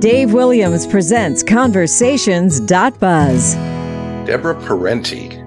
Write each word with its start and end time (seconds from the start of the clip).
Dave 0.00 0.32
Williams 0.32 0.86
presents 0.86 1.42
Conversations.buzz. 1.42 3.54
Deborah 4.26 4.62
Parenti, 4.62 5.42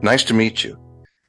nice 0.00 0.24
to 0.24 0.32
meet 0.32 0.64
you. 0.64 0.78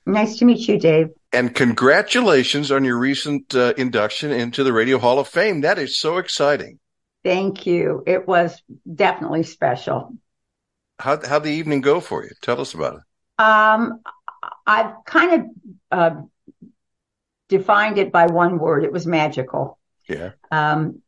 Nice 0.06 0.38
to 0.38 0.46
meet 0.46 0.66
you, 0.66 0.80
Dave. 0.80 1.10
And 1.34 1.54
congratulations 1.54 2.72
on 2.72 2.86
your 2.86 2.98
recent 2.98 3.54
uh, 3.54 3.74
induction 3.76 4.32
into 4.32 4.64
the 4.64 4.72
Radio 4.72 5.00
Hall 5.00 5.20
of 5.20 5.28
Fame. 5.28 5.60
That 5.62 5.78
is 5.78 6.00
so 6.00 6.18
exciting. 6.18 6.80
Thank 7.26 7.66
you. 7.66 8.04
It 8.08 8.26
was 8.26 8.64
definitely 8.94 9.44
special. 9.44 10.16
How 10.98 11.20
how'd 11.28 11.44
the 11.44 11.52
evening 11.52 11.82
go 11.82 12.00
for 12.00 12.24
you? 12.24 12.30
Tell 12.42 12.62
us 12.62 12.74
about 12.74 12.94
it. 12.94 13.02
Um, 13.44 14.00
I've 14.66 14.94
kind 15.06 15.34
of 15.34 15.42
uh, 15.92 16.22
defined 17.50 17.98
it 17.98 18.14
by 18.14 18.28
one 18.28 18.60
word. 18.60 18.86
It 18.86 18.94
was 18.94 19.06
magical. 19.06 19.78
Yeah. 20.08 20.32
Um, 20.52 21.02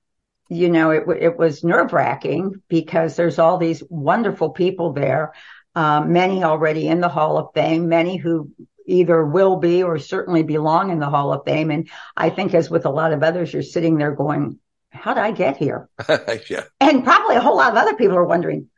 you 0.49 0.69
know, 0.69 0.91
it 0.91 1.03
it 1.19 1.37
was 1.37 1.63
nerve 1.63 1.93
wracking 1.93 2.61
because 2.67 3.15
there's 3.15 3.39
all 3.39 3.57
these 3.57 3.83
wonderful 3.89 4.51
people 4.51 4.93
there. 4.93 5.33
Um, 5.75 6.11
many 6.11 6.43
already 6.43 6.87
in 6.87 7.01
the 7.01 7.09
Hall 7.09 7.37
of 7.37 7.53
Fame, 7.53 7.87
many 7.87 8.17
who 8.17 8.49
either 8.87 9.23
will 9.25 9.57
be 9.57 9.83
or 9.83 9.99
certainly 9.99 10.41
belong 10.43 10.89
in 10.89 10.99
the 10.99 11.09
Hall 11.09 11.33
of 11.33 11.43
Fame. 11.45 11.69
And 11.69 11.89
I 12.15 12.29
think, 12.29 12.53
as 12.53 12.69
with 12.69 12.85
a 12.85 12.89
lot 12.89 13.13
of 13.13 13.21
others, 13.21 13.53
you're 13.53 13.61
sitting 13.61 13.97
there 13.97 14.15
going, 14.15 14.59
"How 14.91 15.13
did 15.13 15.23
I 15.23 15.31
get 15.31 15.57
here?" 15.57 15.89
yeah. 16.49 16.63
And 16.79 17.03
probably 17.03 17.35
a 17.35 17.41
whole 17.41 17.57
lot 17.57 17.71
of 17.71 17.77
other 17.77 17.95
people 17.95 18.17
are 18.17 18.25
wondering, 18.25 18.69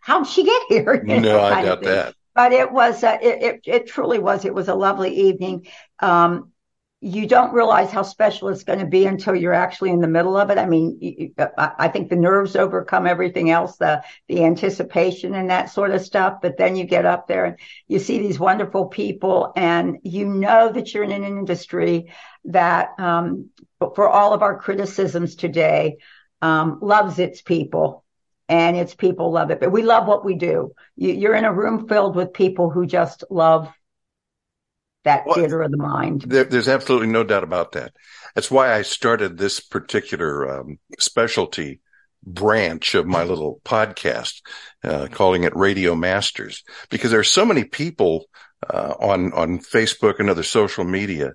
"How'd 0.00 0.26
she 0.26 0.44
get 0.44 0.62
here?" 0.68 1.04
You 1.06 1.20
no, 1.20 1.40
I 1.40 1.62
doubt 1.62 1.82
that. 1.82 2.14
But 2.34 2.52
it 2.52 2.70
was, 2.70 3.02
uh, 3.02 3.18
it, 3.20 3.42
it, 3.42 3.60
it 3.66 3.86
truly 3.88 4.20
was. 4.20 4.44
It 4.44 4.54
was 4.54 4.68
a 4.68 4.74
lovely 4.74 5.12
evening. 5.28 5.66
Um, 5.98 6.52
you 7.00 7.28
don't 7.28 7.54
realize 7.54 7.92
how 7.92 8.02
special 8.02 8.48
it's 8.48 8.64
going 8.64 8.80
to 8.80 8.86
be 8.86 9.06
until 9.06 9.34
you're 9.34 9.54
actually 9.54 9.90
in 9.90 10.00
the 10.00 10.08
middle 10.08 10.36
of 10.36 10.50
it. 10.50 10.58
I 10.58 10.66
mean, 10.66 11.32
I 11.56 11.88
think 11.88 12.08
the 12.08 12.16
nerves 12.16 12.56
overcome 12.56 13.06
everything 13.06 13.50
else, 13.50 13.76
the 13.76 14.02
the 14.26 14.44
anticipation 14.44 15.34
and 15.34 15.50
that 15.50 15.70
sort 15.70 15.92
of 15.92 16.02
stuff. 16.02 16.38
But 16.42 16.56
then 16.56 16.74
you 16.74 16.84
get 16.84 17.06
up 17.06 17.28
there 17.28 17.44
and 17.44 17.56
you 17.86 18.00
see 18.00 18.18
these 18.18 18.40
wonderful 18.40 18.86
people, 18.86 19.52
and 19.54 19.98
you 20.02 20.26
know 20.26 20.72
that 20.72 20.92
you're 20.92 21.04
in 21.04 21.12
an 21.12 21.24
industry 21.24 22.12
that, 22.46 22.88
um, 22.98 23.50
for 23.78 24.08
all 24.08 24.32
of 24.32 24.42
our 24.42 24.58
criticisms 24.58 25.36
today, 25.36 25.98
um, 26.42 26.78
loves 26.82 27.18
its 27.18 27.42
people. 27.42 28.04
And 28.50 28.78
its 28.78 28.94
people 28.94 29.30
love 29.30 29.50
it, 29.50 29.60
but 29.60 29.72
we 29.72 29.82
love 29.82 30.08
what 30.08 30.24
we 30.24 30.34
do. 30.34 30.72
You, 30.96 31.12
you're 31.12 31.34
in 31.34 31.44
a 31.44 31.52
room 31.52 31.86
filled 31.86 32.16
with 32.16 32.32
people 32.32 32.70
who 32.70 32.86
just 32.86 33.22
love 33.28 33.70
that 35.04 35.26
well, 35.26 35.36
theater 35.36 35.62
of 35.62 35.70
the 35.70 35.76
mind. 35.76 36.22
There, 36.22 36.44
there's 36.44 36.68
absolutely 36.68 37.08
no 37.08 37.24
doubt 37.24 37.44
about 37.44 37.72
that. 37.72 37.92
That's 38.34 38.50
why 38.50 38.72
I 38.72 38.82
started 38.82 39.36
this 39.36 39.60
particular 39.60 40.60
um, 40.60 40.78
specialty 40.98 41.80
branch 42.24 42.94
of 42.94 43.06
my 43.06 43.24
little 43.24 43.60
podcast, 43.64 44.42
uh, 44.84 45.08
calling 45.10 45.44
it 45.44 45.56
Radio 45.56 45.94
Masters, 45.94 46.64
because 46.90 47.10
there 47.10 47.20
are 47.20 47.24
so 47.24 47.46
many 47.46 47.64
people 47.64 48.26
uh, 48.68 48.94
on 49.00 49.32
on 49.32 49.58
Facebook 49.60 50.18
and 50.18 50.28
other 50.28 50.42
social 50.42 50.84
media 50.84 51.32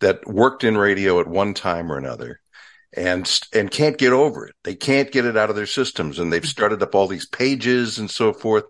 that 0.00 0.26
worked 0.26 0.64
in 0.64 0.76
radio 0.76 1.20
at 1.20 1.26
one 1.26 1.54
time 1.54 1.90
or 1.90 1.98
another. 1.98 2.40
And, 2.96 3.30
and 3.52 3.70
can't 3.70 3.98
get 3.98 4.14
over 4.14 4.46
it. 4.46 4.54
They 4.64 4.74
can't 4.74 5.12
get 5.12 5.26
it 5.26 5.36
out 5.36 5.50
of 5.50 5.56
their 5.56 5.66
systems 5.66 6.18
and 6.18 6.32
they've 6.32 6.46
started 6.46 6.82
up 6.82 6.94
all 6.94 7.08
these 7.08 7.26
pages 7.26 7.98
and 7.98 8.10
so 8.10 8.32
forth. 8.32 8.64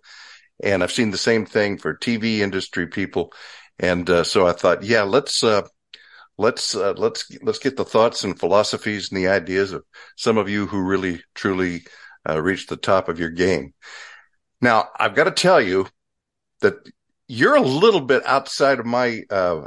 And 0.60 0.82
I've 0.82 0.90
seen 0.90 1.12
the 1.12 1.18
same 1.18 1.46
thing 1.46 1.78
for 1.78 1.96
TV 1.96 2.38
industry 2.38 2.88
people. 2.88 3.32
And 3.78 4.08
uh, 4.08 4.24
so 4.24 4.46
I 4.46 4.52
thought, 4.52 4.82
yeah, 4.82 5.02
let's 5.02 5.44
uh, 5.44 5.62
let's 6.38 6.74
uh, 6.74 6.94
let's 6.96 7.30
let's 7.42 7.58
get 7.58 7.76
the 7.76 7.84
thoughts 7.84 8.24
and 8.24 8.38
philosophies 8.38 9.10
and 9.10 9.18
the 9.18 9.28
ideas 9.28 9.72
of 9.72 9.84
some 10.16 10.38
of 10.38 10.48
you 10.48 10.66
who 10.66 10.80
really 10.82 11.22
truly 11.34 11.84
uh, 12.28 12.40
reached 12.40 12.68
the 12.68 12.76
top 12.76 13.08
of 13.08 13.18
your 13.18 13.30
game. 13.30 13.74
Now, 14.60 14.88
I've 14.98 15.14
got 15.14 15.24
to 15.24 15.30
tell 15.30 15.60
you 15.60 15.86
that 16.60 16.74
you're 17.28 17.56
a 17.56 17.60
little 17.60 18.00
bit 18.00 18.24
outside 18.24 18.80
of 18.80 18.86
my 18.86 19.22
uh, 19.30 19.62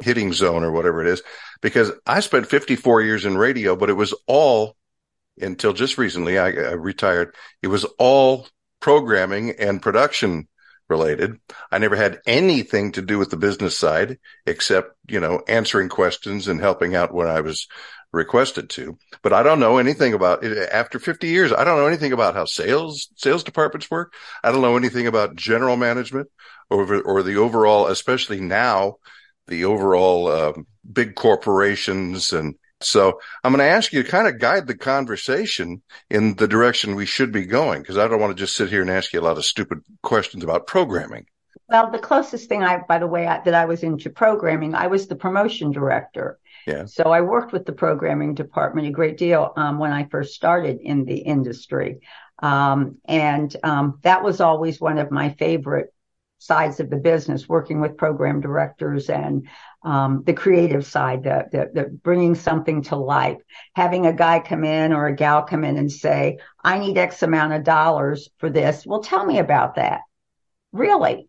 hitting 0.00 0.32
zone 0.32 0.64
or 0.64 0.72
whatever 0.72 1.00
it 1.00 1.08
is, 1.08 1.22
because 1.60 1.92
I 2.06 2.20
spent 2.20 2.48
54 2.48 3.02
years 3.02 3.24
in 3.24 3.36
radio, 3.36 3.76
but 3.76 3.90
it 3.90 3.94
was 3.94 4.14
all 4.26 4.76
until 5.40 5.72
just 5.72 5.98
recently. 5.98 6.38
I, 6.38 6.48
I 6.48 6.72
retired. 6.72 7.34
It 7.62 7.68
was 7.68 7.84
all 7.98 8.48
programming 8.80 9.52
and 9.52 9.80
production 9.80 10.48
related. 10.92 11.40
I 11.70 11.78
never 11.78 11.96
had 11.96 12.20
anything 12.26 12.92
to 12.92 13.02
do 13.02 13.18
with 13.18 13.30
the 13.30 13.36
business 13.36 13.76
side 13.76 14.18
except, 14.46 14.94
you 15.08 15.20
know, 15.20 15.42
answering 15.48 15.88
questions 15.88 16.48
and 16.48 16.60
helping 16.60 16.94
out 16.94 17.14
when 17.14 17.28
I 17.28 17.40
was 17.40 17.66
requested 18.12 18.68
to. 18.70 18.98
But 19.22 19.32
I 19.32 19.42
don't 19.42 19.60
know 19.60 19.78
anything 19.78 20.12
about 20.12 20.44
it. 20.44 20.68
After 20.70 20.98
50 20.98 21.28
years, 21.28 21.52
I 21.52 21.64
don't 21.64 21.78
know 21.78 21.86
anything 21.86 22.12
about 22.12 22.34
how 22.34 22.44
sales, 22.44 23.08
sales 23.16 23.42
departments 23.42 23.90
work. 23.90 24.12
I 24.44 24.52
don't 24.52 24.60
know 24.60 24.76
anything 24.76 25.06
about 25.06 25.34
general 25.34 25.76
management 25.76 26.28
or, 26.68 27.02
or 27.02 27.22
the 27.22 27.36
overall, 27.36 27.86
especially 27.86 28.40
now, 28.40 28.96
the 29.46 29.64
overall 29.64 30.30
um, 30.30 30.66
big 30.90 31.14
corporations 31.14 32.32
and 32.32 32.54
so 32.84 33.20
I'm 33.42 33.52
going 33.52 33.66
to 33.66 33.74
ask 33.74 33.92
you 33.92 34.02
to 34.02 34.08
kind 34.08 34.28
of 34.28 34.38
guide 34.38 34.66
the 34.66 34.76
conversation 34.76 35.82
in 36.10 36.34
the 36.36 36.48
direction 36.48 36.94
we 36.94 37.06
should 37.06 37.32
be 37.32 37.46
going 37.46 37.82
because 37.82 37.98
I 37.98 38.08
don't 38.08 38.20
want 38.20 38.36
to 38.36 38.42
just 38.42 38.56
sit 38.56 38.68
here 38.68 38.82
and 38.82 38.90
ask 38.90 39.12
you 39.12 39.20
a 39.20 39.22
lot 39.22 39.38
of 39.38 39.44
stupid 39.44 39.80
questions 40.02 40.44
about 40.44 40.66
programming. 40.66 41.26
Well, 41.68 41.90
the 41.90 41.98
closest 41.98 42.48
thing 42.48 42.62
I, 42.62 42.82
by 42.86 42.98
the 42.98 43.06
way, 43.06 43.26
I, 43.26 43.40
that 43.44 43.54
I 43.54 43.64
was 43.64 43.82
into 43.82 44.10
programming, 44.10 44.74
I 44.74 44.88
was 44.88 45.06
the 45.06 45.16
promotion 45.16 45.72
director. 45.72 46.38
Yeah. 46.66 46.84
So 46.84 47.04
I 47.04 47.22
worked 47.22 47.52
with 47.52 47.66
the 47.66 47.72
programming 47.72 48.34
department 48.34 48.86
a 48.86 48.90
great 48.90 49.16
deal 49.16 49.52
um, 49.56 49.78
when 49.78 49.92
I 49.92 50.04
first 50.04 50.34
started 50.34 50.80
in 50.80 51.04
the 51.04 51.16
industry. 51.16 52.00
Um, 52.40 52.98
and 53.06 53.54
um, 53.62 54.00
that 54.02 54.22
was 54.22 54.40
always 54.40 54.80
one 54.80 54.98
of 54.98 55.10
my 55.10 55.30
favorite 55.30 55.94
sides 56.42 56.80
of 56.80 56.90
the 56.90 56.96
business, 56.96 57.48
working 57.48 57.80
with 57.80 57.96
program 57.96 58.40
directors 58.40 59.08
and 59.08 59.48
um, 59.84 60.22
the 60.26 60.32
creative 60.32 60.84
side, 60.84 61.22
the, 61.22 61.46
the, 61.52 61.70
the, 61.72 61.88
bringing 61.88 62.34
something 62.34 62.82
to 62.82 62.96
life, 62.96 63.38
having 63.74 64.06
a 64.06 64.12
guy 64.12 64.40
come 64.40 64.64
in 64.64 64.92
or 64.92 65.06
a 65.06 65.14
gal 65.14 65.42
come 65.42 65.62
in 65.64 65.76
and 65.76 65.90
say, 65.90 66.38
I 66.62 66.78
need 66.78 66.98
X 66.98 67.22
amount 67.22 67.52
of 67.52 67.62
dollars 67.62 68.28
for 68.38 68.50
this. 68.50 68.84
Well, 68.84 69.00
tell 69.02 69.24
me 69.24 69.38
about 69.38 69.76
that. 69.76 70.00
Really? 70.72 71.28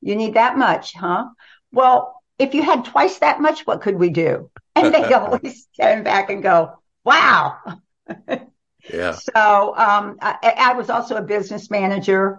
You 0.00 0.16
need 0.16 0.34
that 0.34 0.58
much, 0.58 0.92
huh? 0.94 1.26
Well, 1.72 2.20
if 2.38 2.54
you 2.54 2.62
had 2.62 2.84
twice 2.84 3.18
that 3.18 3.40
much, 3.40 3.66
what 3.66 3.80
could 3.80 3.96
we 3.96 4.10
do? 4.10 4.50
And 4.78 4.94
they 4.94 5.12
always 5.12 5.66
stand 5.74 6.04
back 6.04 6.30
and 6.30 6.40
go, 6.40 6.78
wow. 7.02 7.56
yeah. 8.92 9.10
So 9.10 9.74
um, 9.76 10.18
I, 10.22 10.54
I 10.56 10.72
was 10.74 10.88
also 10.88 11.16
a 11.16 11.22
business 11.22 11.68
manager. 11.68 12.38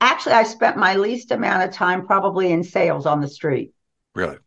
Actually, 0.00 0.34
I 0.34 0.42
spent 0.44 0.76
my 0.76 0.94
least 0.94 1.30
amount 1.30 1.62
of 1.62 1.72
time 1.72 2.06
probably 2.06 2.52
in 2.52 2.64
sales 2.64 3.06
on 3.06 3.20
the 3.20 3.28
street. 3.28 3.72
Really? 4.14 4.38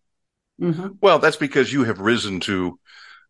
Mm-hmm. 0.61 0.89
Well, 1.01 1.19
that's 1.19 1.37
because 1.37 1.71
you 1.71 1.85
have 1.85 1.99
risen 1.99 2.39
to, 2.41 2.79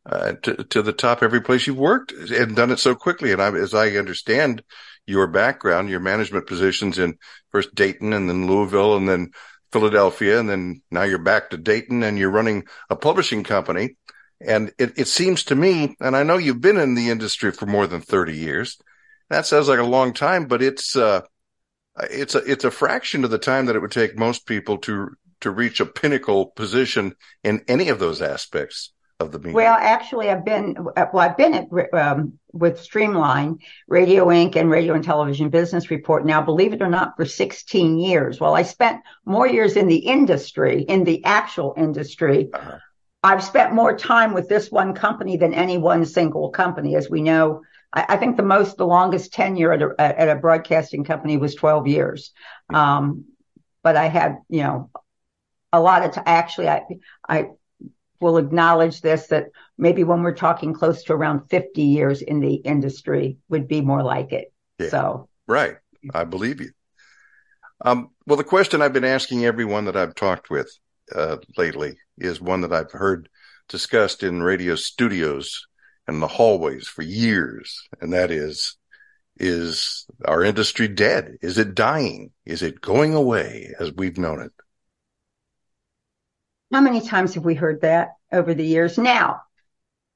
uh, 0.05 0.33
to, 0.43 0.63
to 0.65 0.81
the 0.81 0.93
top 0.93 1.21
every 1.21 1.41
place 1.41 1.67
you've 1.67 1.77
worked 1.77 2.11
and 2.11 2.55
done 2.55 2.71
it 2.71 2.79
so 2.79 2.95
quickly. 2.95 3.31
And 3.31 3.41
I, 3.41 3.53
as 3.55 3.73
I 3.73 3.91
understand 3.91 4.63
your 5.05 5.27
background, 5.27 5.89
your 5.89 5.99
management 5.99 6.47
positions 6.47 6.97
in 6.97 7.17
first 7.51 7.73
Dayton 7.75 8.13
and 8.13 8.29
then 8.29 8.47
Louisville 8.47 8.95
and 8.95 9.07
then 9.07 9.31
Philadelphia, 9.71 10.39
and 10.39 10.49
then 10.49 10.81
now 10.89 11.03
you're 11.03 11.19
back 11.19 11.49
to 11.49 11.57
Dayton 11.57 12.03
and 12.03 12.17
you're 12.17 12.31
running 12.31 12.65
a 12.89 12.95
publishing 12.95 13.43
company. 13.43 13.97
And 14.41 14.71
it, 14.79 14.97
it 14.97 15.07
seems 15.07 15.43
to 15.45 15.55
me, 15.55 15.95
and 15.99 16.15
I 16.15 16.23
know 16.23 16.37
you've 16.37 16.61
been 16.61 16.77
in 16.77 16.95
the 16.95 17.09
industry 17.09 17.51
for 17.51 17.65
more 17.65 17.87
than 17.87 18.01
30 18.01 18.35
years. 18.35 18.77
That 19.29 19.45
sounds 19.45 19.67
like 19.67 19.79
a 19.79 19.83
long 19.83 20.13
time, 20.13 20.45
but 20.45 20.61
it's, 20.61 20.95
uh, 20.95 21.21
it's 22.03 22.35
a, 22.35 22.39
it's 22.39 22.63
a 22.63 22.71
fraction 22.71 23.23
of 23.23 23.31
the 23.31 23.37
time 23.37 23.65
that 23.65 23.75
it 23.75 23.79
would 23.79 23.91
take 23.91 24.17
most 24.17 24.45
people 24.45 24.77
to 24.79 25.15
to 25.41 25.51
reach 25.51 25.79
a 25.79 25.85
pinnacle 25.85 26.47
position 26.47 27.15
in 27.43 27.63
any 27.67 27.89
of 27.89 27.99
those 27.99 28.21
aspects 28.21 28.91
of 29.19 29.31
the 29.31 29.39
media? 29.39 29.53
Well, 29.53 29.77
actually, 29.79 30.29
I've 30.29 30.45
been 30.45 30.75
well. 30.79 31.19
I've 31.19 31.37
been 31.37 31.53
at, 31.53 31.93
um, 31.93 32.39
with 32.53 32.79
Streamline, 32.79 33.59
Radio 33.87 34.31
Ink, 34.31 34.55
and 34.55 34.69
Radio 34.69 34.93
and 34.93 35.03
Television 35.03 35.49
Business 35.49 35.91
Report. 35.91 36.25
Now, 36.25 36.41
believe 36.41 36.73
it 36.73 36.81
or 36.81 36.89
not, 36.89 37.15
for 37.17 37.25
16 37.25 37.99
years. 37.99 38.39
Well, 38.39 38.55
I 38.55 38.63
spent 38.63 39.01
more 39.25 39.47
years 39.47 39.75
in 39.75 39.87
the 39.87 39.97
industry, 39.97 40.83
in 40.83 41.03
the 41.03 41.23
actual 41.25 41.73
industry. 41.77 42.49
Uh-huh. 42.53 42.77
I've 43.21 43.43
spent 43.43 43.73
more 43.73 43.97
time 43.97 44.33
with 44.33 44.47
this 44.47 44.71
one 44.71 44.93
company 44.93 45.35
than 45.35 45.53
any 45.53 45.77
one 45.77 46.05
single 46.05 46.49
company. 46.51 46.95
As 46.95 47.09
we 47.09 47.21
know, 47.21 47.61
I, 47.93 48.05
I 48.09 48.17
think 48.17 48.37
the 48.37 48.43
most, 48.43 48.77
the 48.77 48.85
longest 48.85 49.33
tenure 49.33 49.71
at 49.71 49.81
a, 49.81 49.95
at 49.99 50.29
a 50.29 50.39
broadcasting 50.39 51.03
company 51.03 51.37
was 51.37 51.55
12 51.55 51.87
years. 51.87 52.31
Um, 52.73 53.25
but 53.83 53.95
I 53.95 54.07
had, 54.07 54.37
you 54.49 54.63
know, 54.63 54.89
a 55.71 55.79
lot 55.79 56.03
of 56.03 56.11
time, 56.11 56.23
actually, 56.27 56.67
I, 56.69 56.83
I 57.27 57.49
will 58.19 58.37
acknowledge 58.37 59.01
this 59.01 59.27
that 59.27 59.47
maybe 59.77 60.03
when 60.03 60.23
we're 60.23 60.33
talking 60.33 60.73
close 60.73 61.03
to 61.03 61.13
around 61.13 61.49
50 61.49 61.81
years 61.81 62.21
in 62.21 62.39
the 62.39 62.55
industry 62.55 63.37
would 63.47 63.67
be 63.67 63.81
more 63.81 64.03
like 64.03 64.31
it. 64.31 64.53
Yeah. 64.77 64.89
So, 64.89 65.29
right. 65.47 65.77
I 66.13 66.23
believe 66.23 66.61
you. 66.61 66.71
Um, 67.81 68.09
well, 68.25 68.37
the 68.37 68.43
question 68.43 68.81
I've 68.81 68.93
been 68.93 69.05
asking 69.05 69.45
everyone 69.45 69.85
that 69.85 69.95
I've 69.95 70.15
talked 70.15 70.49
with 70.49 70.69
uh, 71.15 71.37
lately 71.57 71.97
is 72.17 72.41
one 72.41 72.61
that 72.61 72.73
I've 72.73 72.91
heard 72.91 73.29
discussed 73.67 74.23
in 74.23 74.43
radio 74.43 74.75
studios 74.75 75.67
and 76.09 76.21
the 76.21 76.27
hallways 76.27 76.87
for 76.87 77.01
years. 77.01 77.87
And 78.01 78.13
that 78.13 78.31
is, 78.31 78.77
Is 79.37 80.05
our 80.25 80.43
industry 80.43 80.87
dead? 80.87 81.37
Is 81.41 81.57
it 81.57 81.75
dying? 81.75 82.31
Is 82.45 82.61
it 82.61 82.81
going 82.81 83.13
away 83.13 83.73
as 83.79 83.93
we've 83.93 84.17
known 84.17 84.41
it? 84.41 84.51
How 86.71 86.81
many 86.81 87.01
times 87.01 87.33
have 87.35 87.45
we 87.45 87.55
heard 87.55 87.81
that 87.81 88.09
over 88.31 88.53
the 88.53 88.65
years? 88.65 88.97
Now, 88.97 89.41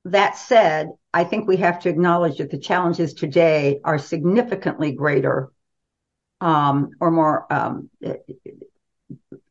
that 0.05 0.37
said, 0.37 0.89
I 1.13 1.23
think 1.23 1.47
we 1.47 1.57
have 1.57 1.79
to 1.81 1.89
acknowledge 1.89 2.37
that 2.37 2.51
the 2.51 2.59
challenges 2.59 3.13
today 3.13 3.79
are 3.83 3.97
significantly 3.97 4.91
greater 4.91 5.51
um, 6.41 6.91
or 6.99 7.09
more, 7.09 7.51
um, 7.51 7.89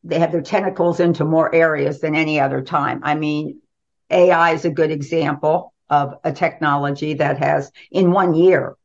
they 0.04 0.18
have 0.18 0.32
their 0.32 0.42
tentacles 0.42 1.00
into 1.00 1.24
more 1.24 1.52
areas 1.54 2.00
than 2.00 2.14
any 2.14 2.38
other 2.38 2.60
time. 2.60 3.00
I 3.02 3.14
mean, 3.14 3.62
AI 4.10 4.52
is 4.52 4.66
a 4.66 4.70
good 4.70 4.90
example 4.90 5.71
of 5.92 6.14
a 6.24 6.32
technology 6.32 7.12
that 7.14 7.36
has, 7.36 7.70
in 7.90 8.12
one 8.12 8.32
year, 8.32 8.76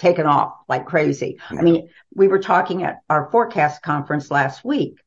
taken 0.00 0.26
off 0.26 0.54
like 0.68 0.84
crazy. 0.86 1.38
I 1.48 1.62
mean, 1.62 1.88
we 2.12 2.26
were 2.26 2.40
talking 2.40 2.82
at 2.82 2.98
our 3.08 3.30
forecast 3.30 3.80
conference 3.80 4.32
last 4.32 4.64
week. 4.64 4.98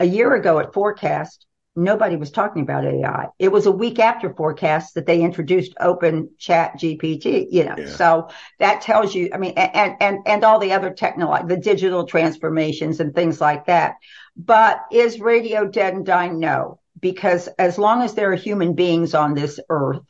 A 0.00 0.04
year 0.04 0.34
ago 0.34 0.58
at 0.58 0.74
forecast, 0.74 1.46
nobody 1.76 2.16
was 2.16 2.32
talking 2.32 2.62
about 2.62 2.84
AI. 2.84 3.28
It 3.38 3.52
was 3.52 3.66
a 3.66 3.70
week 3.70 4.00
after 4.00 4.34
forecast 4.34 4.94
that 4.94 5.06
they 5.06 5.22
introduced 5.22 5.74
open 5.78 6.30
ChatGPT, 6.40 7.46
you 7.50 7.64
know. 7.64 7.76
Yeah. 7.78 7.86
So 7.86 8.28
that 8.58 8.80
tells 8.80 9.14
you, 9.14 9.30
I 9.32 9.38
mean, 9.38 9.52
and, 9.56 9.96
and, 10.00 10.18
and 10.26 10.44
all 10.44 10.58
the 10.58 10.72
other 10.72 10.90
technology, 10.90 11.46
the 11.46 11.56
digital 11.56 12.04
transformations 12.04 12.98
and 12.98 13.14
things 13.14 13.40
like 13.40 13.66
that. 13.66 13.94
But 14.36 14.82
is 14.90 15.20
radio 15.20 15.68
dead 15.68 15.94
and 15.94 16.04
dying? 16.04 16.40
No, 16.40 16.80
because 17.02 17.48
as 17.58 17.76
long 17.76 18.00
as 18.00 18.14
there 18.14 18.32
are 18.32 18.36
human 18.36 18.74
beings 18.74 19.12
on 19.12 19.34
this 19.34 19.60
earth, 19.68 20.00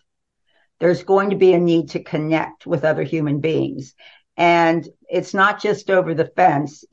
there's 0.78 1.02
going 1.02 1.30
to 1.30 1.36
be 1.36 1.54
a 1.54 1.58
need 1.58 1.90
to 1.90 2.04
connect 2.04 2.66
with 2.66 2.84
other 2.84 3.02
human 3.02 3.40
beings. 3.40 3.94
And 4.36 4.86
it's 5.08 5.34
not 5.34 5.60
just 5.60 5.90
over 5.90 6.14
the 6.14 6.30
fence. 6.36 6.84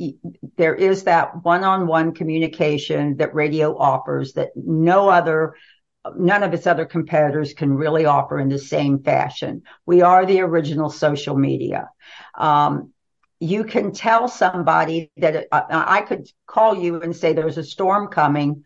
There 0.57 0.75
is 0.75 1.03
that 1.03 1.43
one-on-one 1.43 2.13
communication 2.13 3.17
that 3.17 3.35
radio 3.35 3.77
offers 3.77 4.33
that 4.33 4.49
no 4.55 5.09
other, 5.09 5.55
none 6.15 6.43
of 6.43 6.53
its 6.53 6.65
other 6.65 6.85
competitors 6.85 7.53
can 7.53 7.73
really 7.73 8.05
offer 8.05 8.39
in 8.39 8.49
the 8.49 8.59
same 8.59 9.03
fashion. 9.03 9.63
We 9.85 10.01
are 10.01 10.25
the 10.25 10.41
original 10.41 10.89
social 10.89 11.35
media. 11.37 11.89
Um, 12.37 12.93
you 13.39 13.63
can 13.63 13.93
tell 13.93 14.27
somebody 14.27 15.11
that 15.17 15.47
uh, 15.51 15.61
I 15.69 16.01
could 16.01 16.29
call 16.45 16.77
you 16.77 17.01
and 17.01 17.15
say 17.15 17.33
there's 17.33 17.57
a 17.57 17.63
storm 17.63 18.07
coming 18.07 18.63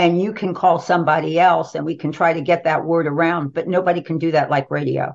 and 0.00 0.18
you 0.18 0.32
can 0.32 0.54
call 0.54 0.78
somebody 0.78 1.38
else 1.38 1.74
and 1.74 1.84
we 1.84 1.94
can 1.94 2.10
try 2.10 2.32
to 2.32 2.40
get 2.40 2.64
that 2.64 2.86
word 2.86 3.06
around, 3.06 3.52
but 3.52 3.68
nobody 3.68 4.00
can 4.00 4.16
do 4.16 4.30
that 4.30 4.48
like 4.48 4.70
radio. 4.70 5.14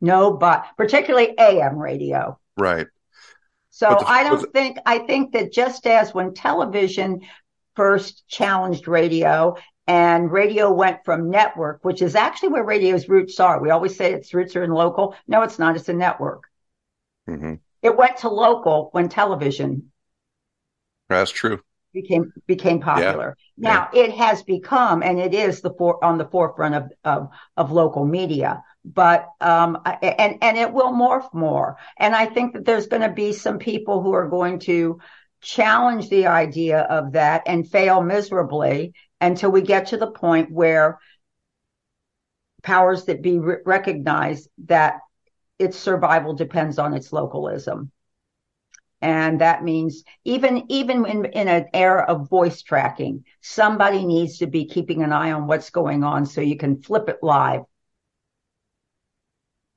No, 0.00 0.32
but 0.38 0.64
particularly 0.78 1.38
AM 1.38 1.78
radio. 1.78 2.38
Right. 2.56 2.86
So 3.68 3.90
the, 3.90 4.08
I 4.08 4.22
don't 4.22 4.50
think, 4.54 4.78
I 4.86 5.00
think 5.00 5.32
that 5.32 5.52
just 5.52 5.86
as 5.86 6.14
when 6.14 6.32
television 6.32 7.20
first 7.76 8.26
challenged 8.26 8.88
radio 8.88 9.56
and 9.86 10.32
radio 10.32 10.72
went 10.72 11.04
from 11.04 11.28
network, 11.28 11.84
which 11.84 12.00
is 12.00 12.14
actually 12.14 12.48
where 12.48 12.64
radio's 12.64 13.06
roots 13.06 13.38
are. 13.38 13.60
We 13.60 13.68
always 13.68 13.96
say 13.96 14.14
its 14.14 14.32
roots 14.32 14.56
are 14.56 14.64
in 14.64 14.70
local. 14.70 15.14
No, 15.26 15.42
it's 15.42 15.58
not. 15.58 15.76
It's 15.76 15.90
a 15.90 15.92
network. 15.92 16.44
Mm-hmm. 17.28 17.56
It 17.82 17.94
went 17.98 18.16
to 18.18 18.30
local 18.30 18.88
when 18.92 19.10
television. 19.10 19.92
That's 21.10 21.30
true. 21.30 21.60
Became 21.92 22.32
became 22.46 22.80
popular. 22.80 23.36
Yeah. 23.56 23.70
Now 23.70 23.88
yeah. 23.92 24.04
it 24.04 24.12
has 24.12 24.42
become, 24.42 25.02
and 25.02 25.18
it 25.18 25.34
is 25.34 25.62
the 25.62 25.72
for, 25.72 26.02
on 26.04 26.18
the 26.18 26.26
forefront 26.26 26.74
of, 26.74 26.92
of 27.04 27.28
of 27.56 27.72
local 27.72 28.04
media 28.04 28.62
but 28.94 29.28
um, 29.40 29.78
and 29.84 30.38
and 30.40 30.56
it 30.56 30.72
will 30.72 30.92
morph 30.92 31.32
more. 31.34 31.76
And 31.98 32.14
I 32.14 32.26
think 32.26 32.54
that 32.54 32.64
there's 32.64 32.86
going 32.86 33.02
to 33.02 33.10
be 33.10 33.32
some 33.32 33.58
people 33.58 34.02
who 34.02 34.12
are 34.12 34.28
going 34.28 34.60
to 34.60 34.98
challenge 35.40 36.08
the 36.08 36.26
idea 36.26 36.80
of 36.80 37.12
that 37.12 37.42
and 37.46 37.68
fail 37.68 38.02
miserably 38.02 38.94
until 39.20 39.50
we 39.50 39.62
get 39.62 39.88
to 39.88 39.96
the 39.96 40.10
point 40.10 40.50
where 40.50 40.98
powers 42.62 43.04
that 43.04 43.22
be 43.22 43.38
re- 43.38 43.56
recognize 43.64 44.48
that 44.66 45.00
its 45.58 45.76
survival 45.76 46.34
depends 46.34 46.78
on 46.78 46.94
its 46.94 47.12
localism. 47.12 47.90
And 49.00 49.40
that 49.40 49.62
means 49.62 50.02
even, 50.24 50.64
even 50.70 51.06
in, 51.06 51.24
in 51.26 51.48
an 51.48 51.66
era 51.72 52.04
of 52.08 52.28
voice 52.28 52.62
tracking, 52.62 53.24
somebody 53.40 54.04
needs 54.04 54.38
to 54.38 54.46
be 54.46 54.66
keeping 54.66 55.02
an 55.02 55.12
eye 55.12 55.32
on 55.32 55.46
what's 55.46 55.70
going 55.70 56.02
on 56.02 56.26
so 56.26 56.40
you 56.40 56.56
can 56.56 56.82
flip 56.82 57.08
it 57.08 57.18
live. 57.22 57.62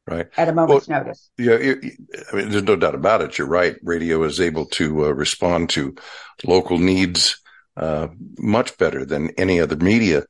Right. 0.07 0.27
At 0.35 0.49
a 0.49 0.53
moment's 0.53 0.87
well, 0.87 0.99
notice. 0.99 1.29
yeah 1.37 1.55
i 1.55 2.35
mean 2.35 2.49
there's 2.49 2.63
no 2.63 2.75
doubt 2.75 2.95
about 2.95 3.21
it. 3.21 3.37
You're 3.37 3.47
right. 3.47 3.75
Radio 3.83 4.23
is 4.23 4.41
able 4.41 4.65
to 4.65 5.05
uh, 5.05 5.09
respond 5.09 5.69
to 5.69 5.95
local 6.43 6.79
needs 6.79 7.39
uh, 7.77 8.07
much 8.37 8.77
better 8.77 9.05
than 9.05 9.29
any 9.37 9.61
other 9.61 9.77
media 9.77 10.25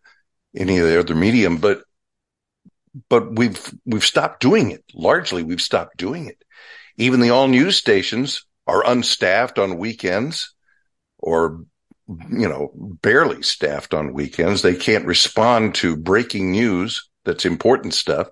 any 0.55 0.77
of 0.77 0.87
the 0.87 0.99
other 0.99 1.15
medium 1.15 1.57
but 1.57 1.83
but 3.09 3.37
we've 3.37 3.73
we've 3.85 4.03
stopped 4.03 4.41
doing 4.41 4.71
it. 4.71 4.83
Largely 4.93 5.43
we've 5.43 5.61
stopped 5.61 5.97
doing 5.97 6.27
it. 6.27 6.43
Even 6.97 7.21
the 7.21 7.29
all 7.29 7.47
news 7.47 7.77
stations 7.77 8.45
are 8.67 8.85
unstaffed 8.85 9.59
on 9.59 9.77
weekends 9.77 10.53
or 11.19 11.63
you 12.07 12.49
know 12.49 12.71
barely 13.01 13.41
staffed 13.41 13.93
on 13.93 14.13
weekends 14.13 14.61
they 14.61 14.75
can't 14.75 15.05
respond 15.05 15.73
to 15.73 15.95
breaking 15.95 16.51
news 16.51 17.09
that's 17.23 17.45
important 17.45 17.93
stuff. 17.93 18.29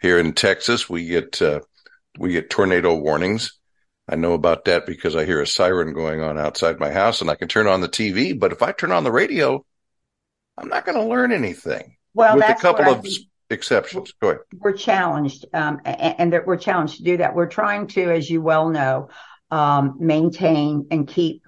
Here 0.00 0.18
in 0.18 0.32
Texas, 0.32 0.88
we 0.88 1.06
get 1.06 1.40
uh, 1.40 1.60
we 2.18 2.32
get 2.32 2.50
tornado 2.50 2.96
warnings. 2.96 3.58
I 4.08 4.16
know 4.16 4.32
about 4.32 4.64
that 4.64 4.84
because 4.84 5.14
I 5.14 5.24
hear 5.24 5.40
a 5.40 5.46
siren 5.46 5.94
going 5.94 6.22
on 6.22 6.38
outside 6.38 6.80
my 6.80 6.90
house, 6.90 7.20
and 7.20 7.30
I 7.30 7.36
can 7.36 7.48
turn 7.48 7.66
on 7.66 7.80
the 7.80 7.88
TV. 7.88 8.38
But 8.38 8.52
if 8.52 8.62
I 8.62 8.72
turn 8.72 8.92
on 8.92 9.04
the 9.04 9.12
radio, 9.12 9.64
I'm 10.58 10.68
not 10.68 10.84
going 10.84 10.98
to 10.98 11.06
learn 11.06 11.32
anything. 11.32 11.96
Well, 12.14 12.36
with 12.36 12.48
a 12.48 12.54
couple 12.54 12.88
of 12.88 13.06
exceptions. 13.48 14.12
Go 14.20 14.30
ahead. 14.30 14.40
We're 14.58 14.72
challenged, 14.72 15.46
um, 15.54 15.80
and, 15.84 16.32
and 16.34 16.46
we're 16.46 16.56
challenged 16.56 16.96
to 16.96 17.04
do 17.04 17.18
that. 17.18 17.34
We're 17.34 17.46
trying 17.46 17.86
to, 17.88 18.10
as 18.10 18.28
you 18.28 18.42
well 18.42 18.68
know, 18.68 19.08
Um, 19.52 19.98
maintain 20.00 20.86
and 20.90 21.06
keep 21.06 21.42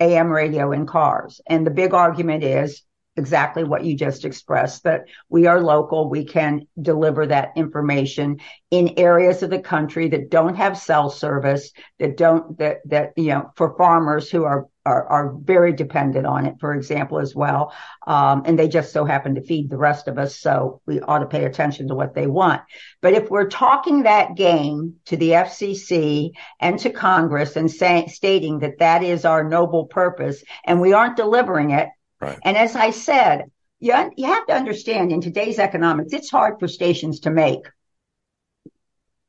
AM 0.00 0.30
radio 0.30 0.72
in 0.72 0.86
cars. 0.86 1.40
And 1.46 1.66
the 1.66 1.70
big 1.70 1.94
argument 1.94 2.44
is 2.44 2.82
exactly 3.18 3.64
what 3.64 3.84
you 3.84 3.94
just 3.94 4.24
expressed 4.24 4.84
that 4.84 5.04
we 5.28 5.46
are 5.46 5.60
local 5.60 6.08
we 6.08 6.24
can 6.24 6.66
deliver 6.80 7.26
that 7.26 7.52
information 7.56 8.38
in 8.70 8.94
areas 8.96 9.42
of 9.42 9.50
the 9.50 9.58
country 9.58 10.08
that 10.08 10.30
don't 10.30 10.54
have 10.54 10.78
cell 10.78 11.10
service 11.10 11.72
that 11.98 12.16
don't 12.16 12.58
that 12.58 12.78
that 12.86 13.12
you 13.16 13.28
know 13.28 13.50
for 13.56 13.76
farmers 13.76 14.30
who 14.30 14.44
are 14.44 14.66
are, 14.88 15.06
are 15.06 15.34
very 15.42 15.72
dependent 15.72 16.24
on 16.24 16.46
it 16.46 16.54
for 16.58 16.72
example 16.74 17.18
as 17.18 17.34
well. 17.34 17.74
Um, 18.06 18.42
and 18.46 18.58
they 18.58 18.68
just 18.68 18.92
so 18.92 19.04
happen 19.04 19.34
to 19.34 19.42
feed 19.42 19.68
the 19.68 19.76
rest 19.76 20.08
of 20.08 20.16
us 20.18 20.40
so 20.40 20.80
we 20.86 21.00
ought 21.00 21.18
to 21.18 21.26
pay 21.26 21.44
attention 21.44 21.88
to 21.88 21.94
what 21.94 22.14
they 22.14 22.26
want. 22.26 22.62
But 23.02 23.12
if 23.12 23.28
we're 23.28 23.48
talking 23.48 24.04
that 24.04 24.34
game 24.34 24.96
to 25.06 25.16
the 25.16 25.30
fcc 25.30 26.30
and 26.60 26.78
to 26.78 26.90
congress 26.90 27.56
and 27.56 27.70
saying 27.70 28.08
stating 28.08 28.60
that 28.60 28.78
that 28.78 29.02
is 29.02 29.24
our 29.24 29.44
noble 29.44 29.86
purpose 29.86 30.42
and 30.64 30.80
we 30.80 30.94
aren't 30.94 31.16
delivering 31.16 31.70
it 31.70 31.88
Right. 32.20 32.38
And 32.42 32.56
as 32.56 32.74
I 32.74 32.90
said, 32.90 33.50
you, 33.80 33.94
you 34.16 34.26
have 34.26 34.46
to 34.46 34.54
understand 34.54 35.12
in 35.12 35.20
today's 35.20 35.58
economics, 35.58 36.12
it's 36.12 36.30
hard 36.30 36.58
for 36.58 36.66
stations 36.66 37.20
to 37.20 37.30
make, 37.30 37.68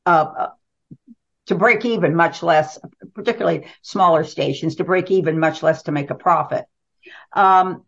uh, 0.06 0.32
uh, 0.38 0.48
to 1.46 1.54
break 1.54 1.84
even, 1.84 2.14
much 2.14 2.42
less, 2.42 2.78
particularly 3.14 3.66
smaller 3.82 4.24
stations, 4.24 4.76
to 4.76 4.84
break 4.84 5.10
even, 5.10 5.38
much 5.38 5.62
less 5.62 5.84
to 5.84 5.92
make 5.92 6.10
a 6.10 6.14
profit. 6.14 6.64
Um, 7.32 7.84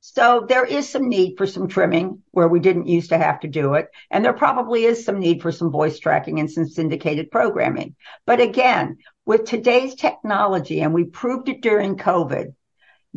so 0.00 0.44
there 0.46 0.66
is 0.66 0.88
some 0.88 1.08
need 1.08 1.38
for 1.38 1.46
some 1.46 1.66
trimming 1.66 2.22
where 2.30 2.48
we 2.48 2.60
didn't 2.60 2.88
used 2.88 3.08
to 3.08 3.16
have 3.16 3.40
to 3.40 3.48
do 3.48 3.72
it. 3.72 3.88
And 4.10 4.22
there 4.22 4.34
probably 4.34 4.84
is 4.84 5.02
some 5.02 5.18
need 5.18 5.40
for 5.40 5.50
some 5.50 5.70
voice 5.70 5.98
tracking 5.98 6.40
and 6.40 6.50
some 6.50 6.66
syndicated 6.66 7.30
programming. 7.30 7.96
But 8.26 8.40
again, 8.40 8.98
with 9.24 9.44
today's 9.44 9.94
technology, 9.94 10.82
and 10.82 10.92
we 10.92 11.04
proved 11.04 11.48
it 11.48 11.62
during 11.62 11.96
COVID, 11.96 12.52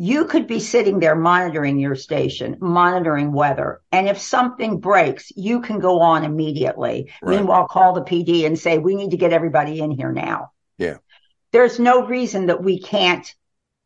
you 0.00 0.26
could 0.26 0.46
be 0.46 0.60
sitting 0.60 1.00
there 1.00 1.16
monitoring 1.16 1.80
your 1.80 1.96
station, 1.96 2.56
monitoring 2.60 3.32
weather. 3.32 3.82
And 3.90 4.08
if 4.08 4.18
something 4.18 4.78
breaks, 4.78 5.32
you 5.34 5.60
can 5.60 5.80
go 5.80 6.00
on 6.00 6.24
immediately. 6.24 7.10
Right. 7.20 7.36
Meanwhile, 7.36 7.66
call 7.66 7.94
the 7.94 8.02
PD 8.02 8.46
and 8.46 8.56
say, 8.56 8.78
we 8.78 8.94
need 8.94 9.10
to 9.10 9.16
get 9.16 9.32
everybody 9.32 9.80
in 9.80 9.90
here 9.90 10.12
now. 10.12 10.52
Yeah. 10.78 10.98
There's 11.50 11.80
no 11.80 12.06
reason 12.06 12.46
that 12.46 12.62
we 12.62 12.80
can't 12.80 13.34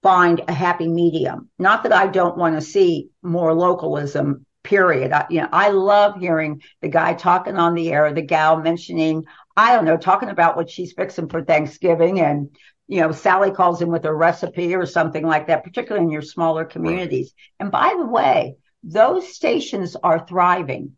find 0.03 0.43
a 0.47 0.53
happy 0.53 0.87
medium. 0.87 1.49
Not 1.59 1.85
that 1.85 1.95
I 1.95 2.09
don't 2.09 2.37
want 2.37 2.57
to 2.57 2.61
see 2.61 3.09
more 3.23 3.55
localism, 3.55 4.45
period. 4.63 5.13
I, 5.13 5.25
you 5.31 5.41
know, 5.41 5.49
I 5.51 5.71
love 5.71 6.21
hearing 6.21 6.61
the 6.83 6.89
guy 6.89 7.15
talking 7.15 7.57
on 7.57 7.73
the 7.75 7.91
air, 7.91 8.13
the 8.13 8.21
gal 8.21 8.59
mentioning, 8.59 9.25
I 9.57 9.75
don't 9.75 9.87
know, 9.87 9.97
talking 9.97 10.29
about 10.29 10.57
what 10.57 10.69
she's 10.69 10.93
fixing 10.93 11.29
for 11.29 11.43
Thanksgiving 11.43 12.21
and 12.21 12.51
you 12.89 13.01
know, 13.01 13.13
Sally 13.13 13.51
calls 13.51 13.81
in 13.83 13.89
with 13.91 14.05
a 14.05 14.13
recipe 14.13 14.75
or 14.75 14.87
something 14.87 15.25
like 15.27 15.47
that, 15.47 15.65
particularly 15.65 16.05
in 16.07 16.11
your 16.13 16.23
smaller 16.23 16.65
communities. 16.65 17.33
Right. 17.35 17.55
And 17.61 17.71
by 17.73 17.95
the 17.99 18.07
way, 18.07 18.57
those 18.83 19.33
stations 19.35 19.97
are 20.03 20.27
thriving. 20.27 20.97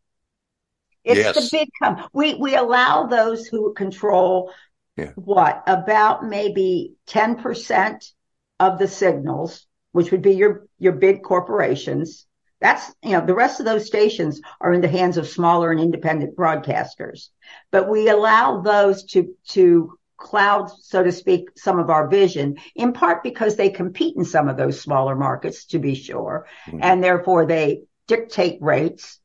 It's 1.04 1.18
Yes. 1.18 1.34
the 1.50 1.58
big 1.58 1.68
com- 1.82 2.08
we 2.12 2.34
we 2.34 2.56
allow 2.56 3.06
those 3.06 3.46
who 3.46 3.74
control 3.74 4.50
Yeah. 4.96 5.10
what 5.16 5.62
about 5.66 6.24
maybe 6.24 6.94
10% 7.06 8.10
of 8.58 8.78
the 8.78 8.88
signals, 8.88 9.66
which 9.92 10.10
would 10.10 10.22
be 10.22 10.32
your 10.32 10.66
your 10.78 10.92
big 10.94 11.22
corporations. 11.22 12.26
That's 12.60 12.94
you 13.02 13.10
know 13.12 13.26
the 13.26 13.34
rest 13.34 13.60
of 13.60 13.66
those 13.66 13.86
stations 13.86 14.40
are 14.60 14.72
in 14.72 14.80
the 14.80 14.88
hands 14.88 15.18
of 15.18 15.28
smaller 15.28 15.70
and 15.70 15.80
independent 15.80 16.34
broadcasters. 16.36 17.28
But 17.70 17.88
we 17.90 18.08
allow 18.08 18.62
those 18.62 19.04
to 19.12 19.34
to 19.48 19.98
cloud 20.30 20.70
so 20.90 21.02
to 21.02 21.12
speak 21.12 21.42
some 21.56 21.78
of 21.78 21.88
our 21.90 22.08
vision 22.08 22.56
in 22.74 22.92
part 22.92 23.22
because 23.22 23.54
they 23.56 23.70
compete 23.70 24.16
in 24.16 24.24
some 24.24 24.48
of 24.48 24.56
those 24.56 24.80
smaller 24.80 25.14
markets 25.14 25.66
to 25.66 25.78
be 25.78 25.94
sure 25.94 26.46
Mhm. 26.66 26.80
and 26.82 27.04
therefore 27.04 27.46
they 27.46 27.82
dictate 28.06 28.58
rates 28.62 29.20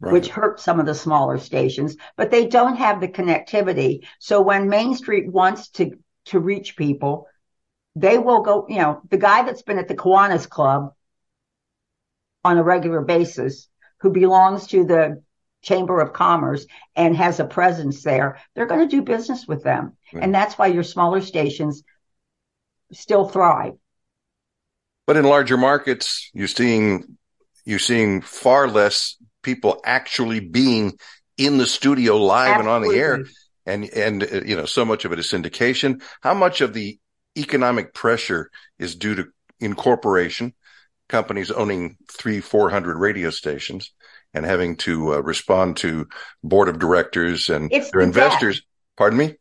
Right. 0.00 0.12
which 0.12 0.28
hurt 0.28 0.60
some 0.60 0.80
of 0.80 0.86
the 0.86 0.94
smaller 0.94 1.38
stations, 1.38 1.96
but 2.16 2.30
they 2.30 2.46
don't 2.46 2.76
have 2.76 3.00
the 3.00 3.08
connectivity. 3.08 3.92
So 4.18 4.42
when 4.42 4.68
Main 4.68 4.94
Street 4.94 5.26
wants 5.32 5.70
to, 5.76 5.92
to 6.26 6.40
reach 6.40 6.76
people, 6.76 7.26
they 7.96 8.18
will 8.18 8.42
go, 8.42 8.66
you 8.68 8.80
know, 8.80 9.00
the 9.08 9.16
guy 9.28 9.44
that's 9.44 9.62
been 9.62 9.78
at 9.78 9.88
the 9.88 9.96
Kiwanis 9.96 10.46
Club 10.48 10.92
on 12.44 12.58
a 12.58 12.62
regular 12.62 13.00
basis, 13.00 13.68
who 14.00 14.10
belongs 14.10 14.66
to 14.68 14.84
the 14.84 15.22
Chamber 15.64 16.00
of 16.00 16.12
Commerce 16.12 16.66
and 16.94 17.16
has 17.16 17.40
a 17.40 17.44
presence 17.44 18.02
there, 18.02 18.38
they're 18.54 18.66
going 18.66 18.88
to 18.88 18.96
do 18.96 19.02
business 19.02 19.46
with 19.48 19.64
them. 19.64 19.96
Yeah. 20.12 20.20
And 20.22 20.34
that's 20.34 20.56
why 20.56 20.68
your 20.68 20.84
smaller 20.84 21.20
stations 21.20 21.82
still 22.92 23.28
thrive. 23.28 23.72
But 25.06 25.16
in 25.16 25.24
larger 25.24 25.56
markets, 25.56 26.30
you're 26.32 26.48
seeing 26.48 27.18
you're 27.64 27.78
seeing 27.78 28.20
far 28.20 28.68
less 28.68 29.16
people 29.42 29.80
actually 29.84 30.40
being 30.40 30.98
in 31.36 31.58
the 31.58 31.66
studio 31.66 32.16
live 32.16 32.60
and 32.60 32.68
on 32.68 32.82
the 32.82 32.94
air. 32.94 33.24
And 33.66 33.84
and 33.90 34.22
you 34.46 34.56
know, 34.56 34.66
so 34.66 34.84
much 34.84 35.04
of 35.04 35.12
it 35.12 35.18
is 35.18 35.30
syndication. 35.30 36.02
How 36.20 36.34
much 36.34 36.60
of 36.60 36.74
the 36.74 36.98
economic 37.36 37.94
pressure 37.94 38.50
is 38.78 38.94
due 38.94 39.14
to 39.16 39.26
incorporation, 39.60 40.54
companies 41.08 41.50
owning 41.50 41.96
three, 42.10 42.40
four 42.40 42.70
hundred 42.70 42.98
radio 42.98 43.30
stations, 43.30 43.92
and 44.34 44.44
having 44.44 44.76
to 44.76 45.14
uh, 45.14 45.20
respond 45.20 45.76
to 45.78 46.08
board 46.42 46.68
of 46.68 46.78
directors 46.78 47.48
and 47.48 47.72
It's 47.72 47.90
their 47.90 48.00
the 48.04 48.12
debt. 48.12 48.24
investors. 48.24 48.62
Pardon 48.96 49.18
me. 49.18 49.36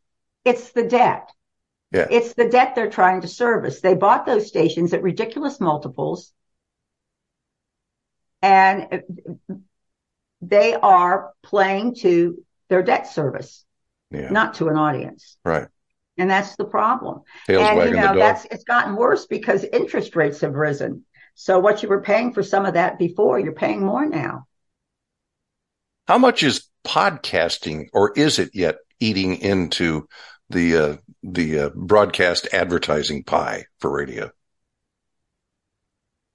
It's 0.46 0.72
the 0.72 0.84
debt. 0.84 1.30
Yeah. 1.92 2.08
It's 2.10 2.34
the 2.34 2.48
debt 2.50 2.76
they're 2.76 2.90
trying 2.90 3.22
to 3.22 3.28
service. 3.28 3.82
They 3.82 3.94
bought 3.96 4.26
those 4.26 4.48
stations 4.48 4.94
at 4.94 5.02
ridiculous 5.04 5.60
multiples. 5.60 6.32
And 8.42 9.04
they 10.42 10.74
are 10.74 11.32
playing 11.44 11.96
to 11.96 12.44
their 12.70 12.84
debt 12.84 13.08
service, 13.08 13.64
Yeah. 14.12 14.30
not 14.30 14.56
to 14.56 14.68
an 14.68 14.78
audience. 14.78 15.38
right. 15.46 15.68
And 16.16 16.30
that's 16.30 16.56
the 16.58 16.66
problem. 16.66 17.22
Tails 17.48 17.64
and 17.64 17.90
you 17.90 17.96
know, 17.96 18.16
that's 18.16 18.46
it's 18.46 18.66
gotten 18.66 18.96
worse 18.96 19.26
because 19.26 19.64
interest 19.64 20.16
rates 20.16 20.42
have 20.42 20.54
risen. 20.54 21.06
So 21.34 21.58
what 21.60 21.82
you 21.82 21.90
were 21.90 22.02
paying 22.02 22.34
for 22.34 22.44
some 22.44 22.68
of 22.68 22.76
that 22.76 23.00
before, 23.00 23.40
you're 23.40 23.54
paying 23.54 23.84
more 23.84 24.06
now. 24.06 24.46
How 26.08 26.18
much 26.18 26.44
is 26.44 26.68
podcasting, 26.86 27.88
or 27.94 28.12
is 28.16 28.40
it 28.40 28.52
yet 28.54 28.78
eating 29.00 29.38
into 29.38 30.08
the 30.50 30.78
uh, 30.78 30.98
the 31.24 31.60
uh, 31.60 31.70
broadcast 31.76 32.48
advertising 32.52 33.24
pie 33.24 33.66
for 33.80 33.90
radio? 33.90 34.30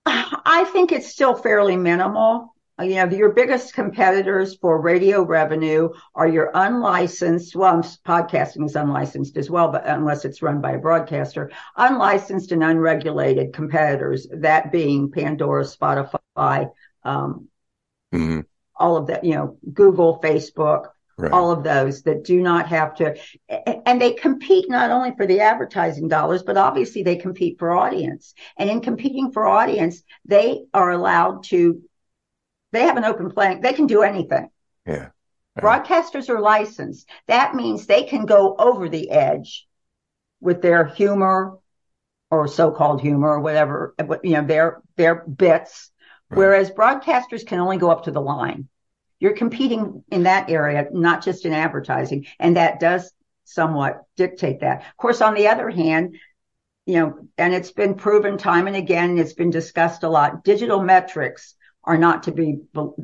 I 0.07 0.65
think 0.73 0.91
it's 0.93 1.09
still 1.09 1.35
fairly 1.35 1.77
minimal. 1.77 2.55
You 2.81 2.95
know, 2.95 3.11
your 3.11 3.33
biggest 3.33 3.75
competitors 3.75 4.57
for 4.57 4.81
radio 4.81 5.23
revenue 5.23 5.91
are 6.15 6.29
your 6.29 6.51
unlicensed, 6.55 7.57
well, 7.57 7.83
podcasting 8.07 8.65
is 8.65 8.77
unlicensed 8.77 9.37
as 9.37 9.51
well, 9.51 9.69
but 9.73 9.85
unless 9.85 10.25
it's 10.25 10.43
run 10.43 10.61
by 10.61 10.73
a 10.73 10.79
broadcaster, 10.79 11.51
unlicensed 11.77 12.53
and 12.53 12.63
unregulated 12.63 13.53
competitors, 13.53 14.29
that 14.33 14.71
being 14.71 15.11
Pandora, 15.11 15.65
Spotify, 15.65 16.71
um, 17.03 17.49
Mhm. 18.15 18.47
All 18.79 18.97
of 18.97 19.07
that, 19.09 19.25
you 19.25 19.35
know, 19.35 19.59
Google, 19.73 20.21
Facebook, 20.23 20.89
Right. 21.21 21.33
all 21.33 21.51
of 21.51 21.65
those 21.65 22.03
that 22.03 22.23
do 22.23 22.41
not 22.41 22.69
have 22.69 22.95
to, 22.95 23.17
and 23.49 24.01
they 24.01 24.13
compete 24.13 24.71
not 24.71 24.93
only 24.93 25.17
for 25.17 25.27
the 25.27 25.41
advertising 25.41 26.07
dollars, 26.07 26.45
but 26.45 26.57
obviously 26.57 27.03
they 27.03 27.17
compete 27.17 27.59
for 27.59 27.73
audience. 27.73 28.35
And 28.57 28.71
in 28.71 28.81
competing 28.81 29.33
for 29.33 29.45
audience, 29.45 30.05
they 30.27 30.67
are 30.73 30.93
allowed 30.93 31.43
to, 31.47 31.83
they 32.71 32.83
have 32.83 32.97
an 32.97 33.05
open 33.05 33.33
playing, 33.33 33.63
they 33.63 33.73
can 33.73 33.89
do 33.89 34.03
anything. 34.03 34.49
yeah. 34.87 35.09
Right. 35.61 35.85
Broadcasters 35.85 36.29
are 36.29 36.41
licensed. 36.41 37.09
That 37.27 37.57
means 37.57 37.87
they 37.87 38.05
can 38.05 38.25
go 38.25 38.55
over 38.57 38.89
the 38.89 39.11
edge 39.11 39.67
with 40.41 40.63
their 40.63 40.85
humor 40.85 41.59
or 42.31 42.47
so-called 42.47 43.01
humor 43.01 43.31
or 43.31 43.41
whatever, 43.41 43.93
you 44.23 44.35
know, 44.35 44.45
their, 44.45 44.83
their 44.95 45.17
bits. 45.27 45.91
Right. 46.31 46.39
Whereas 46.39 46.71
broadcasters 46.71 47.47
can 47.47 47.61
only 47.61 47.79
go 47.79 47.91
up 47.91 48.05
to 48.05 48.11
the 48.11 48.21
line. 48.21 48.69
You're 49.21 49.37
competing 49.37 50.05
in 50.11 50.25
that 50.25 50.51
area, 50.51 50.87
not 50.93 51.25
just 51.25 51.45
in 51.45 51.53
advertising. 51.53 52.27
And 52.39 52.57
that 52.57 52.81
does 52.81 53.13
somewhat 53.45 54.03
dictate 54.17 54.61
that. 54.61 54.81
Of 54.81 54.97
course, 54.97 55.21
on 55.21 55.35
the 55.35 55.49
other 55.49 55.71
hand, 55.71 56.17
you 56.87 56.95
know, 56.95 57.19
and 57.37 57.53
it's 57.53 57.73
been 57.73 57.95
proven 57.95 58.39
time 58.39 58.67
and 58.67 58.77
again, 58.77 59.19
it's 59.19 59.33
been 59.33 59.51
discussed 59.51 60.05
a 60.05 60.09
lot. 60.09 60.45
Digital 60.45 60.83
metrics 60.83 61.55
are 61.85 61.99
not 61.99 62.25
to 62.25 62.33
be, 62.33 62.61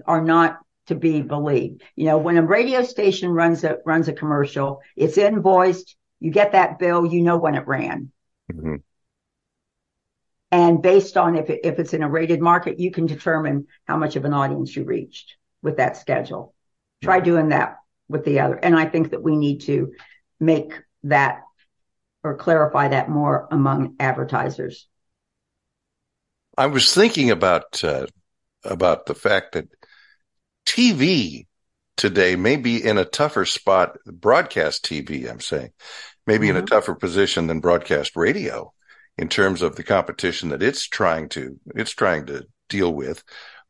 are 0.06 0.22
not 0.22 0.60
to 0.86 0.94
be 0.94 1.22
believed. 1.22 1.82
You 1.96 2.06
know, 2.06 2.18
when 2.18 2.36
a 2.36 2.42
radio 2.42 2.82
station 2.82 3.30
runs 3.30 3.64
a, 3.64 3.78
runs 3.84 4.08
a 4.08 4.12
commercial, 4.12 4.80
it's 4.96 5.18
invoiced. 5.18 5.96
You 6.20 6.30
get 6.30 6.52
that 6.52 6.78
bill, 6.78 7.04
you 7.04 7.22
know 7.22 7.38
when 7.38 7.54
it 7.54 7.66
ran. 7.66 8.12
Mhm. 8.52 8.82
And 10.54 10.80
based 10.80 11.16
on 11.16 11.34
if 11.34 11.50
it, 11.50 11.62
if 11.64 11.80
it's 11.80 11.94
in 11.94 12.04
a 12.04 12.08
rated 12.08 12.40
market, 12.40 12.78
you 12.78 12.92
can 12.92 13.06
determine 13.06 13.66
how 13.86 13.96
much 13.96 14.14
of 14.14 14.24
an 14.24 14.32
audience 14.32 14.76
you 14.76 14.84
reached 14.84 15.34
with 15.62 15.78
that 15.78 15.96
schedule. 15.96 16.54
Try 17.02 17.18
doing 17.18 17.48
that 17.48 17.78
with 18.08 18.24
the 18.24 18.38
other. 18.38 18.54
And 18.54 18.78
I 18.78 18.86
think 18.86 19.10
that 19.10 19.20
we 19.20 19.34
need 19.34 19.62
to 19.62 19.94
make 20.38 20.72
that 21.02 21.42
or 22.22 22.36
clarify 22.36 22.86
that 22.86 23.10
more 23.10 23.48
among 23.50 23.96
advertisers. 23.98 24.86
I 26.56 26.66
was 26.66 26.94
thinking 26.94 27.32
about 27.32 27.82
uh, 27.82 28.06
about 28.62 29.06
the 29.06 29.14
fact 29.16 29.54
that 29.54 29.66
TV 30.64 31.48
today 31.96 32.36
may 32.36 32.54
be 32.54 32.82
in 32.82 32.96
a 32.96 33.04
tougher 33.04 33.44
spot. 33.44 33.96
Broadcast 34.06 34.84
TV, 34.84 35.28
I'm 35.28 35.40
saying, 35.40 35.72
maybe 36.28 36.48
in 36.48 36.56
a 36.56 36.62
Mhm. 36.62 36.66
tougher 36.68 36.94
position 36.94 37.48
than 37.48 37.58
broadcast 37.58 38.14
radio 38.14 38.72
in 39.18 39.28
terms 39.28 39.62
of 39.62 39.76
the 39.76 39.82
competition 39.82 40.48
that 40.50 40.62
it's 40.62 40.86
trying 40.86 41.28
to 41.30 41.58
it's 41.74 41.92
trying 41.92 42.26
to 42.26 42.46
deal 42.68 42.92
with 42.92 43.22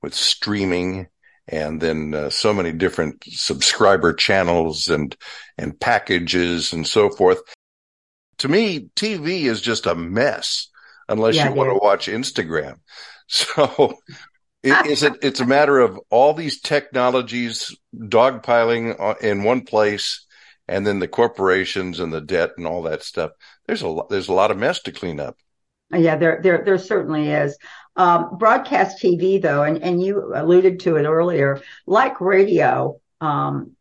with 0.02 0.14
streaming 0.14 1.08
and 1.46 1.80
then 1.80 2.14
uh, 2.14 2.30
so 2.30 2.54
many 2.54 2.72
different 2.72 3.22
subscriber 3.26 4.12
channels 4.14 4.88
and 4.88 5.16
and 5.58 5.78
packages 5.78 6.72
and 6.72 6.86
so 6.86 7.10
forth. 7.10 7.40
To 8.38 8.48
me, 8.48 8.88
TV 8.96 9.42
is 9.44 9.60
just 9.60 9.86
a 9.86 9.94
mess 9.94 10.68
unless 11.08 11.36
Yeah, 11.36 11.48
you 11.50 11.54
want 11.54 11.70
is. 11.70 11.74
to 11.78 11.84
watch 11.84 12.06
Instagram. 12.08 12.76
So 13.26 13.94
it, 14.62 14.86
is 14.86 15.02
it, 15.02 15.14
it's 15.22 15.40
a 15.40 15.46
matter 15.46 15.78
of 15.78 15.98
all 16.10 16.34
these 16.34 16.60
technologies 16.60 17.74
dogpiling 17.96 19.00
on- 19.00 19.16
in 19.22 19.44
one 19.44 19.62
place 19.62 20.26
and 20.68 20.86
then 20.86 20.98
the 20.98 21.08
corporations 21.08 22.00
and 22.00 22.12
the 22.12 22.20
debt 22.20 22.50
and 22.58 22.66
all 22.66 22.82
that 22.82 23.02
stuff. 23.02 23.30
There's 23.66 23.82
a 23.82 23.88
lot, 23.88 24.08
there's 24.08 24.28
a 24.28 24.32
lot 24.32 24.50
of 24.50 24.58
mess 24.58 24.82
to 24.82 24.92
clean 24.92 25.20
up. 25.20 25.36
Yeah, 25.92 26.16
there, 26.16 26.40
there, 26.42 26.62
there 26.64 26.78
certainly 26.78 27.30
is. 27.30 27.56
Um, 27.96 28.36
broadcast 28.38 29.02
TV 29.02 29.40
though, 29.40 29.62
and, 29.62 29.82
and 29.82 30.02
you 30.02 30.32
alluded 30.34 30.80
to 30.80 30.96
it 30.96 31.04
earlier, 31.04 31.62
like 31.86 32.20
radio, 32.20 33.00
um, 33.20 33.72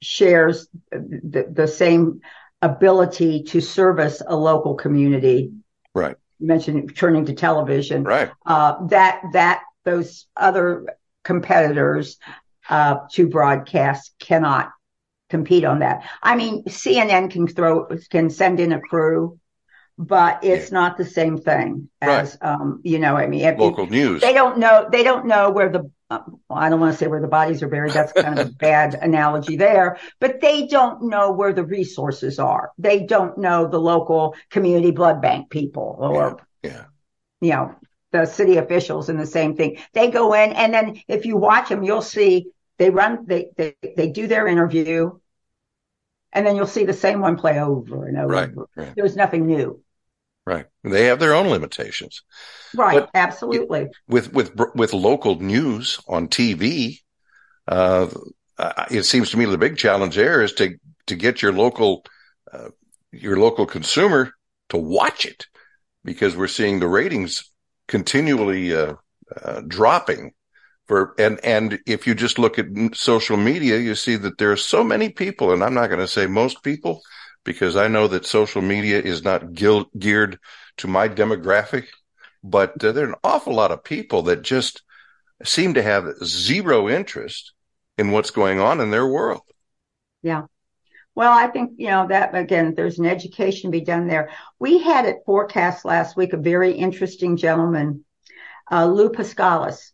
shares 0.00 0.68
the, 0.90 1.46
the 1.52 1.68
same 1.68 2.20
ability 2.62 3.42
to 3.44 3.60
service 3.60 4.22
a 4.26 4.34
local 4.34 4.74
community. 4.74 5.52
Right. 5.94 6.16
You 6.38 6.46
mentioned 6.46 6.96
turning 6.96 7.26
to 7.26 7.34
television. 7.34 8.04
Right. 8.04 8.30
Uh, 8.46 8.86
that, 8.86 9.22
that, 9.32 9.62
those 9.84 10.26
other 10.36 10.86
competitors, 11.22 12.18
uh, 12.70 12.98
to 13.12 13.28
broadcast 13.28 14.14
cannot 14.18 14.70
compete 15.30 15.64
on 15.64 15.78
that. 15.78 16.02
I 16.22 16.36
mean, 16.36 16.64
CNN 16.64 17.30
can 17.30 17.46
throw, 17.46 17.86
can 18.10 18.28
send 18.30 18.60
in 18.60 18.72
a 18.72 18.80
crew, 18.80 19.38
but 19.96 20.44
it's 20.44 20.72
not 20.72 20.96
the 20.96 21.04
same 21.04 21.38
thing 21.38 21.88
as, 22.00 22.36
um, 22.42 22.80
you 22.84 22.98
know, 22.98 23.16
I 23.16 23.26
mean, 23.26 23.42
if 23.42 23.56
you- 23.58 23.64
Local 23.64 23.86
news. 23.86 24.20
they 24.20 24.32
don't 24.32 24.58
know, 24.58 24.88
they 24.90 25.02
don't 25.02 25.26
know 25.26 25.50
where 25.50 25.68
the, 25.68 25.90
uh, 26.10 26.20
well, 26.48 26.58
I 26.58 26.68
don't 26.68 26.80
want 26.80 26.92
to 26.92 26.98
say 26.98 27.06
where 27.06 27.20
the 27.20 27.28
bodies 27.28 27.62
are 27.62 27.68
buried. 27.68 27.92
That's 27.92 28.12
kind 28.12 28.38
of 28.38 28.48
a 28.48 28.50
bad 28.68 28.94
analogy 28.94 29.56
there, 29.56 29.98
but 30.18 30.40
they 30.40 30.66
don't 30.66 31.04
know 31.04 31.32
where 31.32 31.52
the 31.52 31.64
resources 31.64 32.38
are. 32.38 32.72
They 32.78 33.00
don't 33.04 33.38
know 33.38 33.68
the 33.68 33.78
local 33.80 34.34
community 34.50 34.90
blood 34.90 35.22
bank 35.22 35.50
people 35.50 35.96
or, 36.00 36.38
Yeah. 36.62 36.84
you 37.40 37.50
know, 37.50 37.74
the 38.12 38.26
city 38.26 38.56
officials 38.56 39.08
and 39.08 39.20
the 39.20 39.26
same 39.26 39.54
thing. 39.54 39.78
They 39.92 40.10
go 40.10 40.32
in 40.34 40.52
and 40.52 40.74
then 40.74 41.00
if 41.06 41.26
you 41.26 41.36
watch 41.36 41.68
them, 41.68 41.84
you'll 41.84 42.02
see 42.02 42.46
They 42.80 42.88
run, 42.88 43.26
they, 43.26 43.50
they, 43.58 43.76
they 43.94 44.08
do 44.08 44.26
their 44.26 44.46
interview 44.46 45.10
and 46.32 46.46
then 46.46 46.56
you'll 46.56 46.66
see 46.66 46.86
the 46.86 46.94
same 46.94 47.20
one 47.20 47.36
play 47.36 47.60
over 47.60 48.06
and 48.06 48.16
over. 48.16 48.32
Right, 48.32 48.50
right. 48.74 48.94
There's 48.96 49.16
nothing 49.16 49.46
new. 49.46 49.82
Right. 50.46 50.64
They 50.82 51.04
have 51.04 51.18
their 51.18 51.34
own 51.34 51.48
limitations. 51.48 52.22
Right. 52.74 53.00
But 53.00 53.10
absolutely. 53.12 53.88
With, 54.08 54.32
with, 54.32 54.58
with 54.74 54.94
local 54.94 55.38
news 55.38 56.00
on 56.08 56.28
TV, 56.28 57.00
uh, 57.68 58.08
it 58.90 59.02
seems 59.02 59.30
to 59.32 59.36
me 59.36 59.44
the 59.44 59.58
big 59.58 59.76
challenge 59.76 60.16
there 60.16 60.40
is 60.40 60.54
to, 60.54 60.78
to 61.08 61.16
get 61.16 61.42
your 61.42 61.52
local, 61.52 62.06
uh, 62.50 62.70
your 63.12 63.38
local 63.38 63.66
consumer 63.66 64.32
to 64.70 64.78
watch 64.78 65.26
it 65.26 65.48
because 66.02 66.34
we're 66.34 66.46
seeing 66.46 66.80
the 66.80 66.88
ratings 66.88 67.44
continually, 67.88 68.74
uh, 68.74 68.94
uh 69.44 69.60
dropping 69.68 70.32
for, 70.90 71.14
and, 71.20 71.38
and 71.44 71.78
if 71.86 72.04
you 72.04 72.16
just 72.16 72.36
look 72.36 72.58
at 72.58 72.66
social 72.94 73.36
media, 73.36 73.78
you 73.78 73.94
see 73.94 74.16
that 74.16 74.38
there 74.38 74.50
are 74.50 74.56
so 74.56 74.82
many 74.82 75.08
people, 75.08 75.52
and 75.52 75.62
I'm 75.62 75.72
not 75.72 75.86
going 75.86 76.00
to 76.00 76.08
say 76.08 76.26
most 76.26 76.64
people, 76.64 77.00
because 77.44 77.76
I 77.76 77.86
know 77.86 78.08
that 78.08 78.26
social 78.26 78.60
media 78.60 79.00
is 79.00 79.22
not 79.22 79.52
geared 79.52 80.40
to 80.78 80.88
my 80.88 81.08
demographic, 81.08 81.84
but 82.42 82.82
uh, 82.82 82.90
there 82.90 83.04
are 83.04 83.10
an 83.10 83.20
awful 83.22 83.54
lot 83.54 83.70
of 83.70 83.84
people 83.84 84.22
that 84.22 84.42
just 84.42 84.82
seem 85.44 85.74
to 85.74 85.82
have 85.84 86.12
zero 86.24 86.88
interest 86.88 87.52
in 87.96 88.10
what's 88.10 88.32
going 88.32 88.58
on 88.58 88.80
in 88.80 88.90
their 88.90 89.06
world. 89.06 89.42
Yeah. 90.22 90.46
Well, 91.14 91.30
I 91.30 91.46
think, 91.46 91.74
you 91.76 91.86
know, 91.86 92.08
that 92.08 92.34
again, 92.34 92.74
there's 92.74 92.98
an 92.98 93.06
education 93.06 93.70
to 93.70 93.78
be 93.78 93.84
done 93.84 94.08
there. 94.08 94.30
We 94.58 94.80
had 94.82 95.06
at 95.06 95.24
Forecast 95.24 95.84
last 95.84 96.16
week 96.16 96.32
a 96.32 96.36
very 96.36 96.72
interesting 96.72 97.36
gentleman, 97.36 98.04
uh, 98.72 98.86
Lou 98.86 99.10
Paskalis, 99.10 99.92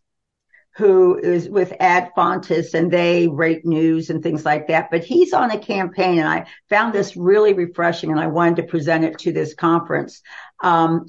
who 0.77 1.17
is 1.17 1.49
with 1.49 1.73
Ad 1.79 2.11
Fontes 2.15 2.75
and 2.75 2.91
they 2.91 3.27
rate 3.27 3.65
news 3.65 4.11
and 4.11 4.21
things 4.21 4.45
like 4.45 4.67
that. 4.67 4.91
But 4.91 5.03
he's 5.03 5.33
on 5.33 5.49
a 5.49 5.57
campaign 5.57 6.19
and 6.19 6.27
I 6.27 6.45
found 6.69 6.93
this 6.93 7.17
really 7.17 7.53
refreshing 7.53 8.11
and 8.11 8.19
I 8.19 8.27
wanted 8.27 8.57
to 8.57 8.63
present 8.67 9.03
it 9.03 9.17
to 9.19 9.31
this 9.31 9.55
conference. 9.55 10.21
Um, 10.61 11.07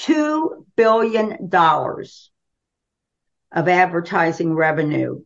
$2 0.00 0.64
billion 0.74 1.50
of 3.52 3.68
advertising 3.68 4.54
revenue 4.54 5.22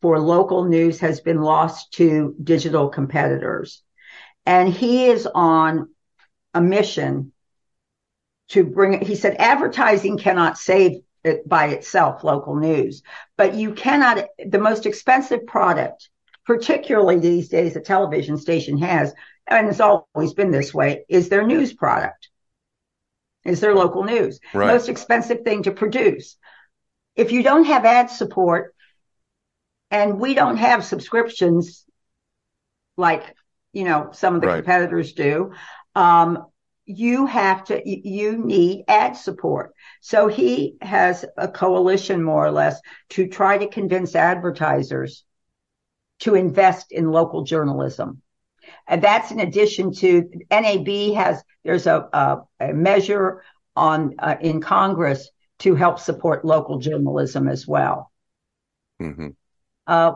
for 0.00 0.20
local 0.20 0.64
news 0.66 1.00
has 1.00 1.20
been 1.20 1.40
lost 1.40 1.94
to 1.94 2.36
digital 2.40 2.90
competitors. 2.90 3.82
And 4.46 4.68
he 4.68 5.06
is 5.06 5.26
on 5.26 5.88
a 6.54 6.60
mission 6.60 7.32
to 8.50 8.62
bring. 8.62 9.04
He 9.04 9.16
said 9.16 9.34
advertising 9.40 10.16
cannot 10.16 10.58
save 10.58 11.00
it 11.24 11.48
by 11.48 11.68
itself, 11.68 12.24
local 12.24 12.56
news. 12.56 13.02
But 13.36 13.54
you 13.54 13.72
cannot, 13.74 14.24
the 14.44 14.58
most 14.58 14.86
expensive 14.86 15.46
product, 15.46 16.08
particularly 16.46 17.18
these 17.18 17.48
days 17.48 17.76
a 17.76 17.80
television 17.80 18.36
station 18.36 18.78
has, 18.78 19.14
and 19.46 19.68
it's 19.68 19.80
always 19.80 20.34
been 20.34 20.50
this 20.50 20.72
way, 20.72 21.04
is 21.08 21.28
their 21.28 21.46
news 21.46 21.72
product, 21.72 22.28
is 23.44 23.60
their 23.60 23.74
local 23.74 24.04
news. 24.04 24.40
Right. 24.54 24.68
Most 24.68 24.88
expensive 24.88 25.42
thing 25.42 25.64
to 25.64 25.72
produce. 25.72 26.36
If 27.16 27.32
you 27.32 27.42
don't 27.42 27.64
have 27.64 27.84
ad 27.84 28.10
support, 28.10 28.74
and 29.90 30.20
we 30.20 30.34
don't 30.34 30.56
have 30.56 30.84
subscriptions 30.84 31.84
like, 32.96 33.34
you 33.72 33.84
know, 33.84 34.10
some 34.12 34.36
of 34.36 34.40
the 34.40 34.46
right. 34.46 34.56
competitors 34.56 35.12
do, 35.14 35.52
um, 35.94 36.46
you 36.90 37.26
have 37.26 37.64
to, 37.64 37.80
you 37.88 38.36
need 38.36 38.84
ad 38.88 39.16
support. 39.16 39.72
So 40.00 40.26
he 40.26 40.76
has 40.80 41.24
a 41.36 41.46
coalition 41.46 42.22
more 42.22 42.44
or 42.44 42.50
less 42.50 42.80
to 43.10 43.28
try 43.28 43.58
to 43.58 43.68
convince 43.68 44.16
advertisers 44.16 45.24
to 46.20 46.34
invest 46.34 46.90
in 46.90 47.12
local 47.12 47.44
journalism. 47.44 48.22
And 48.88 49.02
that's 49.02 49.30
in 49.30 49.40
addition 49.40 49.92
to 49.94 50.28
NAB 50.50 51.14
has, 51.14 51.42
there's 51.64 51.86
a, 51.86 52.08
a, 52.12 52.38
a 52.58 52.72
measure 52.72 53.42
on, 53.76 54.16
uh, 54.18 54.36
in 54.40 54.60
Congress 54.60 55.30
to 55.60 55.74
help 55.74 56.00
support 56.00 56.44
local 56.44 56.78
journalism 56.78 57.48
as 57.48 57.66
well. 57.66 58.10
Mm-hmm. 59.00 59.28
Uh, 59.86 60.12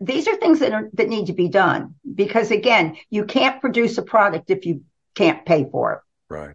these 0.00 0.28
are 0.28 0.36
things 0.36 0.58
that 0.58 0.72
are, 0.72 0.90
that 0.94 1.08
need 1.08 1.26
to 1.26 1.32
be 1.32 1.48
done 1.48 1.94
because 2.14 2.50
again, 2.50 2.96
you 3.10 3.24
can't 3.24 3.60
produce 3.60 3.96
a 3.98 4.02
product 4.02 4.50
if 4.50 4.66
you 4.66 4.82
can't 5.14 5.46
pay 5.46 5.68
for 5.70 5.92
it. 5.92 6.00
Right. 6.28 6.54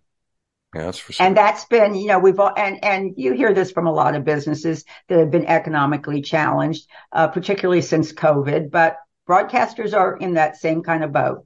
Yeah, 0.74 0.84
that's 0.84 1.00
for 1.00 1.12
sure. 1.12 1.26
And 1.26 1.36
that's 1.36 1.66
been, 1.66 1.96
you 1.96 2.08
know, 2.08 2.20
we've 2.20 2.40
all, 2.40 2.54
and, 2.56 2.84
and 2.84 3.14
you 3.18 3.34
hear 3.34 3.54
this 3.54 3.72
from 3.72 3.88
a 3.88 3.94
lot 3.94 4.16
of 4.16 4.24
businesses 4.24 4.86
that 5.10 5.20
have 5.20 5.30
been 5.30 5.46
economically 5.46 6.22
challenged, 6.22 6.88
uh, 7.12 7.28
particularly 7.28 7.82
since 7.82 8.14
COVID, 8.14 8.72
but 8.72 8.96
broadcasters 9.28 9.94
are 9.94 10.16
in 10.16 10.36
that 10.36 10.56
same 10.56 10.82
kind 10.82 11.04
of 11.04 11.12
boat. 11.12 11.46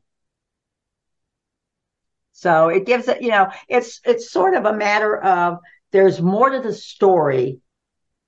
So 2.33 2.67
it 2.69 2.85
gives 2.85 3.07
it, 3.07 3.23
you 3.23 3.29
know, 3.29 3.49
it's, 3.67 3.99
it's 4.05 4.29
sort 4.29 4.53
of 4.53 4.65
a 4.65 4.73
matter 4.73 5.17
of 5.17 5.57
there's 5.91 6.21
more 6.21 6.49
to 6.51 6.61
the 6.61 6.73
story 6.73 7.59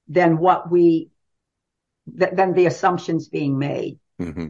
than 0.07 0.39
what 0.39 0.71
we, 0.71 1.09
th- 2.17 2.33
than 2.33 2.53
the 2.53 2.65
assumptions 2.65 3.27
being 3.27 3.59
made. 3.59 3.99
Mm-hmm. 4.19 4.47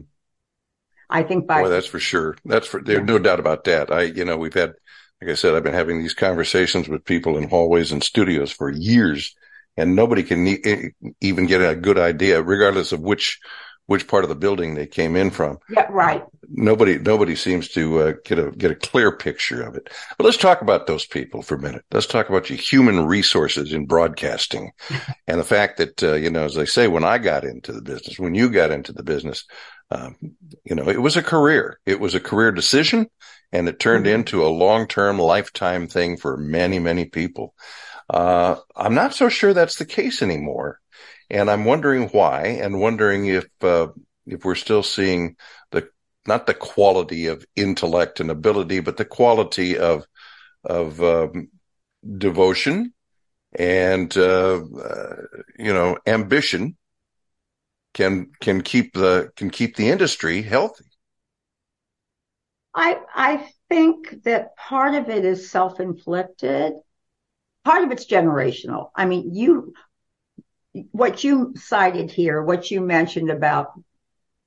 I 1.10 1.22
think 1.24 1.46
by. 1.46 1.62
Boy, 1.62 1.68
that's 1.68 1.86
for 1.86 1.98
sure. 1.98 2.36
That's 2.44 2.66
for, 2.66 2.80
there's 2.80 3.06
no 3.06 3.18
doubt 3.18 3.40
about 3.40 3.64
that. 3.64 3.90
I, 3.92 4.02
you 4.02 4.24
know, 4.24 4.38
we've 4.38 4.54
had, 4.54 4.74
like 5.20 5.30
I 5.30 5.34
said, 5.34 5.54
I've 5.54 5.64
been 5.64 5.74
having 5.74 6.00
these 6.00 6.14
conversations 6.14 6.88
with 6.88 7.04
people 7.04 7.36
in 7.36 7.48
hallways 7.48 7.92
and 7.92 8.02
studios 8.02 8.52
for 8.52 8.70
years, 8.70 9.34
and 9.76 9.96
nobody 9.96 10.22
can 10.22 10.46
e- 10.46 10.90
even 11.20 11.46
get 11.46 11.60
a 11.60 11.74
good 11.74 11.98
idea, 11.98 12.42
regardless 12.42 12.92
of 12.92 13.00
which 13.00 13.40
which 13.86 14.06
part 14.06 14.22
of 14.22 14.28
the 14.28 14.36
building 14.36 14.74
they 14.74 14.86
came 14.86 15.16
in 15.16 15.30
from. 15.30 15.58
Yeah, 15.70 15.86
right. 15.88 16.22
Nobody 16.50 16.98
nobody 16.98 17.34
seems 17.34 17.68
to 17.70 18.00
uh, 18.00 18.12
get 18.24 18.38
a 18.38 18.50
get 18.52 18.70
a 18.70 18.76
clear 18.76 19.10
picture 19.10 19.62
of 19.62 19.74
it. 19.76 19.88
But 20.16 20.24
let's 20.24 20.36
talk 20.36 20.60
about 20.60 20.86
those 20.86 21.06
people 21.06 21.42
for 21.42 21.56
a 21.56 21.60
minute. 21.60 21.84
Let's 21.90 22.06
talk 22.06 22.28
about 22.28 22.48
your 22.50 22.58
human 22.58 23.06
resources 23.06 23.72
in 23.72 23.86
broadcasting, 23.86 24.70
and 25.26 25.40
the 25.40 25.44
fact 25.44 25.78
that 25.78 26.02
uh, 26.02 26.14
you 26.14 26.30
know, 26.30 26.44
as 26.44 26.54
they 26.54 26.66
say, 26.66 26.86
when 26.86 27.04
I 27.04 27.18
got 27.18 27.44
into 27.44 27.72
the 27.72 27.82
business, 27.82 28.18
when 28.18 28.34
you 28.34 28.50
got 28.50 28.70
into 28.70 28.92
the 28.92 29.02
business, 29.02 29.44
um, 29.90 30.16
you 30.64 30.74
know, 30.74 30.88
it 30.88 31.00
was 31.00 31.16
a 31.16 31.22
career. 31.22 31.80
It 31.86 32.00
was 32.00 32.14
a 32.14 32.20
career 32.20 32.52
decision 32.52 33.08
and 33.52 33.68
it 33.68 33.80
turned 33.80 34.04
mm-hmm. 34.04 34.16
into 34.16 34.44
a 34.44 34.48
long-term 34.48 35.18
lifetime 35.18 35.88
thing 35.88 36.16
for 36.16 36.36
many, 36.36 36.78
many 36.78 37.06
people. 37.06 37.54
Uh, 38.10 38.56
I'm 38.76 38.94
not 38.94 39.14
so 39.14 39.28
sure 39.28 39.54
that's 39.54 39.76
the 39.76 39.86
case 39.86 40.22
anymore. 40.22 40.80
And 41.30 41.50
I'm 41.50 41.64
wondering 41.64 42.08
why 42.08 42.46
and 42.62 42.80
wondering 42.80 43.26
if, 43.26 43.46
uh, 43.62 43.88
if 44.26 44.44
we're 44.44 44.54
still 44.54 44.82
seeing 44.82 45.36
the, 45.70 45.88
not 46.26 46.46
the 46.46 46.54
quality 46.54 47.26
of 47.26 47.44
intellect 47.56 48.20
and 48.20 48.30
ability, 48.30 48.80
but 48.80 48.96
the 48.96 49.04
quality 49.04 49.78
of, 49.78 50.04
of, 50.64 51.02
um, 51.02 51.48
devotion 52.16 52.92
and, 53.58 54.16
uh, 54.16 54.62
uh 54.62 55.16
you 55.58 55.72
know, 55.72 55.98
ambition 56.06 56.76
can, 57.94 58.30
can 58.40 58.62
keep 58.62 58.94
the, 58.94 59.30
can 59.36 59.50
keep 59.50 59.76
the 59.76 59.88
industry 59.88 60.42
healthy. 60.42 60.84
I 62.74 63.00
I 63.12 63.50
think 63.68 64.22
that 64.22 64.54
part 64.56 64.94
of 64.94 65.08
it 65.08 65.24
is 65.24 65.50
self-inflicted. 65.50 66.74
Part 67.64 67.82
of 67.82 67.90
it's 67.90 68.06
generational. 68.06 68.90
I 68.94 69.06
mean, 69.06 69.34
you 69.34 69.72
what 70.92 71.24
you 71.24 71.54
cited 71.56 72.10
here, 72.10 72.40
what 72.40 72.70
you 72.70 72.80
mentioned 72.80 73.30
about 73.30 73.72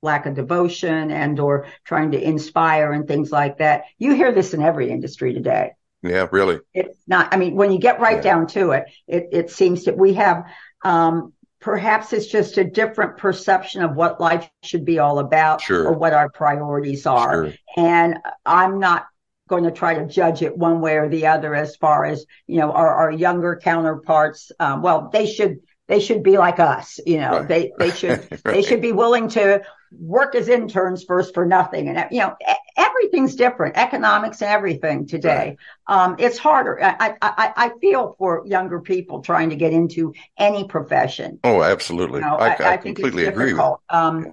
lack 0.02 0.24
of 0.24 0.34
devotion 0.34 1.10
and 1.10 1.38
or 1.38 1.66
trying 1.84 2.12
to 2.12 2.20
inspire 2.20 2.92
and 2.92 3.06
things 3.06 3.30
like 3.30 3.58
that. 3.58 3.84
You 3.98 4.14
hear 4.14 4.32
this 4.32 4.54
in 4.54 4.62
every 4.62 4.90
industry 4.90 5.34
today. 5.34 5.72
Yeah, 6.02 6.26
really. 6.32 6.60
It's 6.72 6.98
not, 7.06 7.34
I 7.34 7.36
mean, 7.36 7.54
when 7.54 7.70
you 7.70 7.78
get 7.78 8.00
right 8.00 8.16
yeah. 8.16 8.22
down 8.22 8.46
to 8.48 8.70
it, 8.70 8.84
it, 9.06 9.28
it 9.32 9.50
seems 9.50 9.84
that 9.84 9.96
we 9.96 10.14
have, 10.14 10.44
um, 10.82 11.32
perhaps 11.62 12.12
it's 12.12 12.26
just 12.26 12.58
a 12.58 12.64
different 12.64 13.16
perception 13.16 13.82
of 13.82 13.94
what 13.94 14.20
life 14.20 14.50
should 14.62 14.84
be 14.84 14.98
all 14.98 15.20
about 15.20 15.60
sure. 15.60 15.86
or 15.86 15.92
what 15.92 16.12
our 16.12 16.28
priorities 16.28 17.06
are. 17.06 17.46
Sure. 17.46 17.54
And 17.76 18.18
I'm 18.44 18.80
not 18.80 19.06
going 19.48 19.64
to 19.64 19.70
try 19.70 19.94
to 19.94 20.06
judge 20.06 20.42
it 20.42 20.58
one 20.58 20.80
way 20.80 20.96
or 20.96 21.08
the 21.08 21.28
other 21.28 21.54
as 21.54 21.76
far 21.76 22.04
as, 22.04 22.26
you 22.46 22.58
know, 22.58 22.72
our, 22.72 22.92
our 22.92 23.10
younger 23.12 23.60
counterparts. 23.62 24.50
Um, 24.58 24.82
well, 24.82 25.08
they 25.12 25.26
should, 25.26 25.60
they 25.88 26.00
should 26.00 26.22
be 26.22 26.38
like 26.38 26.60
us, 26.60 27.00
you 27.04 27.18
know, 27.18 27.40
right. 27.40 27.48
they, 27.48 27.72
they 27.78 27.90
should, 27.90 28.20
right. 28.30 28.44
they 28.44 28.62
should 28.62 28.80
be 28.80 28.92
willing 28.92 29.28
to 29.30 29.62
work 29.90 30.34
as 30.34 30.48
interns 30.48 31.04
first 31.04 31.34
for 31.34 31.44
nothing. 31.44 31.88
And, 31.88 32.06
you 32.10 32.20
know, 32.20 32.36
everything's 32.76 33.34
different, 33.34 33.76
economics 33.76 34.40
and 34.42 34.50
everything 34.50 35.06
today. 35.06 35.56
Right. 35.88 36.04
Um, 36.04 36.16
it's 36.18 36.38
harder. 36.38 36.82
I, 36.82 37.14
I, 37.20 37.52
I 37.56 37.70
feel 37.80 38.14
for 38.18 38.42
younger 38.46 38.80
people 38.80 39.20
trying 39.20 39.50
to 39.50 39.56
get 39.56 39.72
into 39.72 40.14
any 40.38 40.64
profession. 40.64 41.40
Oh, 41.44 41.62
absolutely. 41.62 42.20
You 42.20 42.26
know, 42.26 42.36
I, 42.36 42.54
I, 42.54 42.72
I, 42.72 42.76
completely 42.76 43.26
agree. 43.26 43.52
with 43.52 43.62
Um, 43.90 44.32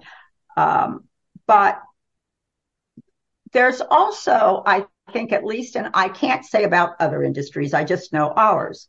um, 0.56 1.04
but 1.46 1.80
there's 3.52 3.80
also, 3.80 4.62
I 4.64 4.86
think 5.12 5.32
at 5.32 5.44
least, 5.44 5.76
and 5.76 5.90
I 5.94 6.08
can't 6.08 6.44
say 6.44 6.64
about 6.64 6.96
other 7.00 7.22
industries, 7.22 7.74
I 7.74 7.84
just 7.84 8.12
know 8.12 8.32
ours. 8.34 8.88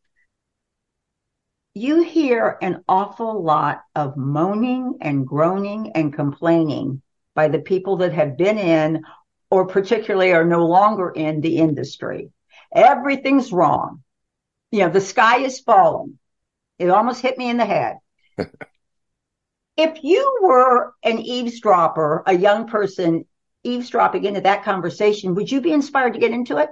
You 1.74 2.04
hear 2.04 2.58
an 2.62 2.84
awful 2.88 3.44
lot 3.44 3.84
of 3.96 4.18
moaning 4.18 4.98
and 5.02 5.26
groaning 5.26 5.92
and 5.96 6.14
complaining 6.14 7.02
by 7.34 7.48
the 7.48 7.60
people 7.60 7.98
that 7.98 8.14
have 8.14 8.38
been 8.38 8.58
in 8.58 9.04
or 9.50 9.68
particularly 9.68 10.34
are 10.34 10.46
no 10.46 10.66
longer 10.66 11.10
in 11.10 11.42
the 11.42 11.58
industry. 11.58 12.32
Everything's 12.74 13.52
wrong. 13.52 14.04
You 14.72 14.80
know, 14.80 14.90
the 14.90 15.02
sky 15.02 15.40
is 15.40 15.60
falling. 15.60 16.18
It 16.78 16.90
almost 16.90 17.22
hit 17.22 17.38
me 17.38 17.50
in 17.50 17.58
the 17.58 17.66
head. 17.66 17.98
if 19.78 20.04
you 20.04 20.40
were 20.42 20.94
an 21.04 21.20
eavesdropper, 21.20 22.24
a 22.26 22.36
young 22.36 22.68
person 22.68 23.26
eavesdropping 23.64 24.26
into 24.26 24.42
that 24.42 24.64
conversation, 24.64 25.36
would 25.36 25.52
you 25.52 25.62
be 25.62 25.72
inspired 25.72 26.14
to 26.14 26.20
get 26.20 26.32
into 26.32 26.58
it? 26.58 26.70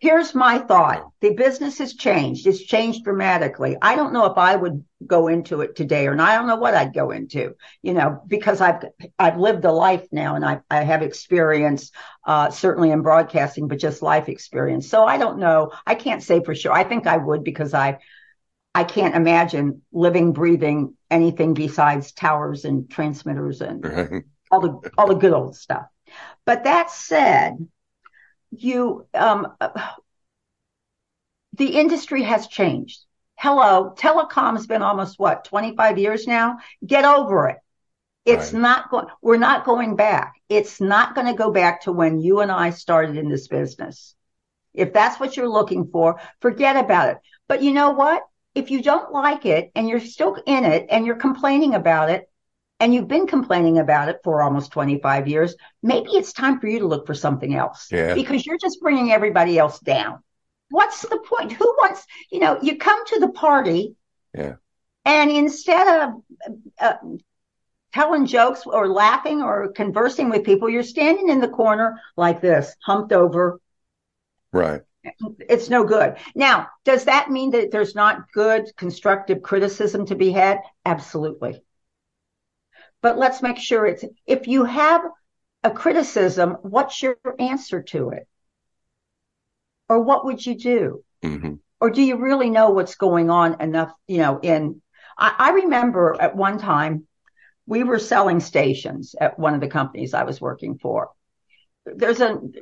Here's 0.00 0.34
my 0.34 0.56
thought. 0.56 1.10
The 1.20 1.34
business 1.34 1.76
has 1.76 1.92
changed. 1.92 2.46
It's 2.46 2.62
changed 2.62 3.04
dramatically. 3.04 3.76
I 3.82 3.96
don't 3.96 4.14
know 4.14 4.24
if 4.24 4.38
I 4.38 4.56
would 4.56 4.82
go 5.06 5.28
into 5.28 5.60
it 5.60 5.76
today 5.76 6.06
or 6.06 6.14
not. 6.14 6.30
I 6.30 6.36
don't 6.36 6.46
know 6.46 6.56
what 6.56 6.74
I'd 6.74 6.94
go 6.94 7.10
into, 7.10 7.54
you 7.82 7.92
know, 7.92 8.22
because 8.26 8.62
I've, 8.62 8.82
I've 9.18 9.36
lived 9.36 9.62
a 9.66 9.72
life 9.72 10.06
now 10.10 10.36
and 10.36 10.44
I, 10.44 10.60
I 10.70 10.84
have 10.84 11.02
experience, 11.02 11.92
uh, 12.24 12.48
certainly 12.48 12.92
in 12.92 13.02
broadcasting, 13.02 13.68
but 13.68 13.78
just 13.78 14.00
life 14.00 14.30
experience. 14.30 14.88
So 14.88 15.04
I 15.04 15.18
don't 15.18 15.38
know. 15.38 15.72
I 15.86 15.96
can't 15.96 16.22
say 16.22 16.42
for 16.42 16.54
sure. 16.54 16.72
I 16.72 16.84
think 16.84 17.06
I 17.06 17.18
would 17.18 17.44
because 17.44 17.74
I, 17.74 17.98
I 18.74 18.84
can't 18.84 19.14
imagine 19.14 19.82
living, 19.92 20.32
breathing 20.32 20.94
anything 21.10 21.52
besides 21.52 22.12
towers 22.12 22.64
and 22.64 22.88
transmitters 22.90 23.60
and 23.60 23.84
all 24.50 24.60
the, 24.60 24.90
all 24.96 25.08
the 25.08 25.14
good 25.14 25.34
old 25.34 25.56
stuff. 25.56 25.84
But 26.46 26.64
that 26.64 26.90
said, 26.90 27.68
you 28.50 29.06
um, 29.14 29.54
the 31.54 31.78
industry 31.78 32.22
has 32.22 32.46
changed. 32.46 33.04
Hello, 33.36 33.94
telecom's 33.96 34.66
been 34.66 34.82
almost 34.82 35.18
what 35.18 35.44
25 35.44 35.98
years 35.98 36.26
now. 36.26 36.58
Get 36.84 37.04
over 37.04 37.48
it. 37.48 37.58
It's 38.26 38.52
not 38.52 38.90
going. 38.90 39.06
We're 39.22 39.38
not 39.38 39.64
going 39.64 39.96
back. 39.96 40.34
It's 40.48 40.80
not 40.80 41.14
going 41.14 41.26
to 41.26 41.32
go 41.34 41.50
back 41.50 41.82
to 41.82 41.92
when 41.92 42.20
you 42.20 42.40
and 42.40 42.52
I 42.52 42.70
started 42.70 43.16
in 43.16 43.28
this 43.28 43.48
business. 43.48 44.14
If 44.74 44.92
that's 44.92 45.18
what 45.18 45.36
you're 45.36 45.48
looking 45.48 45.88
for, 45.88 46.20
forget 46.40 46.76
about 46.76 47.08
it. 47.08 47.18
But 47.48 47.62
you 47.62 47.72
know 47.72 47.90
what? 47.90 48.22
If 48.54 48.70
you 48.70 48.82
don't 48.82 49.12
like 49.12 49.46
it 49.46 49.70
and 49.74 49.88
you're 49.88 50.00
still 50.00 50.36
in 50.46 50.64
it 50.64 50.86
and 50.90 51.06
you're 51.06 51.16
complaining 51.16 51.74
about 51.74 52.10
it, 52.10 52.29
and 52.80 52.94
you've 52.94 53.08
been 53.08 53.26
complaining 53.26 53.78
about 53.78 54.08
it 54.08 54.20
for 54.24 54.40
almost 54.40 54.72
25 54.72 55.28
years, 55.28 55.54
maybe 55.82 56.10
it's 56.12 56.32
time 56.32 56.58
for 56.58 56.66
you 56.66 56.80
to 56.80 56.86
look 56.86 57.06
for 57.06 57.14
something 57.14 57.54
else 57.54 57.88
yeah. 57.92 58.14
because 58.14 58.44
you're 58.44 58.58
just 58.58 58.80
bringing 58.80 59.12
everybody 59.12 59.58
else 59.58 59.78
down. 59.78 60.22
What's 60.70 61.02
the 61.02 61.18
point? 61.18 61.52
Who 61.52 61.66
wants, 61.78 62.06
you 62.32 62.40
know, 62.40 62.58
you 62.62 62.78
come 62.78 63.04
to 63.06 63.20
the 63.20 63.28
party 63.28 63.94
yeah. 64.34 64.54
and 65.04 65.30
instead 65.30 66.02
of 66.02 66.22
uh, 66.80 66.94
telling 67.92 68.24
jokes 68.24 68.62
or 68.64 68.88
laughing 68.88 69.42
or 69.42 69.72
conversing 69.72 70.30
with 70.30 70.44
people, 70.44 70.70
you're 70.70 70.82
standing 70.82 71.28
in 71.28 71.40
the 71.40 71.48
corner 71.48 72.00
like 72.16 72.40
this, 72.40 72.74
humped 72.82 73.12
over. 73.12 73.60
Right. 74.52 74.80
It's 75.48 75.70
no 75.70 75.84
good. 75.84 76.16
Now, 76.34 76.68
does 76.84 77.04
that 77.04 77.30
mean 77.30 77.50
that 77.50 77.70
there's 77.70 77.94
not 77.94 78.30
good 78.32 78.70
constructive 78.76 79.42
criticism 79.42 80.06
to 80.06 80.14
be 80.14 80.30
had? 80.30 80.60
Absolutely 80.86 81.62
but 83.02 83.18
let's 83.18 83.42
make 83.42 83.58
sure 83.58 83.86
it's, 83.86 84.04
if 84.26 84.46
you 84.46 84.64
have 84.64 85.02
a 85.62 85.70
criticism, 85.70 86.56
what's 86.62 87.02
your 87.02 87.16
answer 87.38 87.82
to 87.82 88.10
it? 88.10 88.26
Or 89.88 90.02
what 90.02 90.24
would 90.24 90.44
you 90.44 90.56
do? 90.56 91.04
Mm-hmm. 91.22 91.54
Or 91.80 91.90
do 91.90 92.02
you 92.02 92.16
really 92.16 92.50
know 92.50 92.70
what's 92.70 92.94
going 92.94 93.30
on 93.30 93.60
enough, 93.60 93.92
you 94.06 94.18
know, 94.18 94.38
in, 94.40 94.82
I, 95.18 95.34
I 95.38 95.50
remember 95.50 96.16
at 96.20 96.36
one 96.36 96.58
time 96.58 97.06
we 97.66 97.84
were 97.84 97.98
selling 97.98 98.40
stations 98.40 99.14
at 99.20 99.38
one 99.38 99.54
of 99.54 99.60
the 99.60 99.68
companies 99.68 100.14
I 100.14 100.24
was 100.24 100.40
working 100.40 100.78
for. 100.78 101.10
There's 101.86 102.20
an 102.20 102.52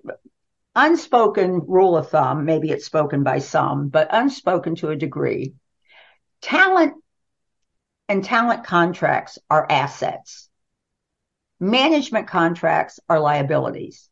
unspoken 0.74 1.62
rule 1.66 1.96
of 1.96 2.10
thumb, 2.10 2.44
maybe 2.44 2.70
it's 2.70 2.86
spoken 2.86 3.22
by 3.24 3.38
some, 3.38 3.88
but 3.88 4.08
unspoken 4.10 4.76
to 4.76 4.90
a 4.90 4.96
degree. 4.96 5.54
Talent 6.40 6.94
and 8.08 8.24
talent 8.24 8.64
contracts 8.64 9.38
are 9.50 9.66
assets. 9.68 10.48
Management 11.60 12.28
contracts 12.28 13.00
are 13.08 13.20
liabilities. 13.20 14.08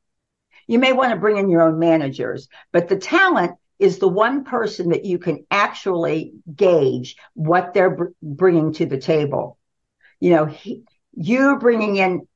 You 0.67 0.79
may 0.79 0.93
want 0.93 1.13
to 1.13 1.21
bring 1.21 1.37
in 1.37 1.49
your 1.49 1.63
own 1.63 1.79
managers, 1.79 2.49
but 2.73 2.89
the 2.89 2.97
talent 2.97 3.57
is 3.79 3.99
the 3.99 4.09
one 4.09 4.45
person 4.45 4.91
that 4.91 5.05
you 5.05 5.19
can 5.19 5.47
actually 5.51 6.33
gauge 6.55 7.17
what 7.35 7.73
they're 7.73 7.95
br- 7.95 8.07
bringing 8.23 8.73
to 8.75 8.87
the 8.87 8.99
table. 8.99 9.59
You 10.19 10.31
know, 10.31 10.45
he, 10.47 10.83
you're 11.15 11.59
bringing 11.59 11.97
in 11.97 12.27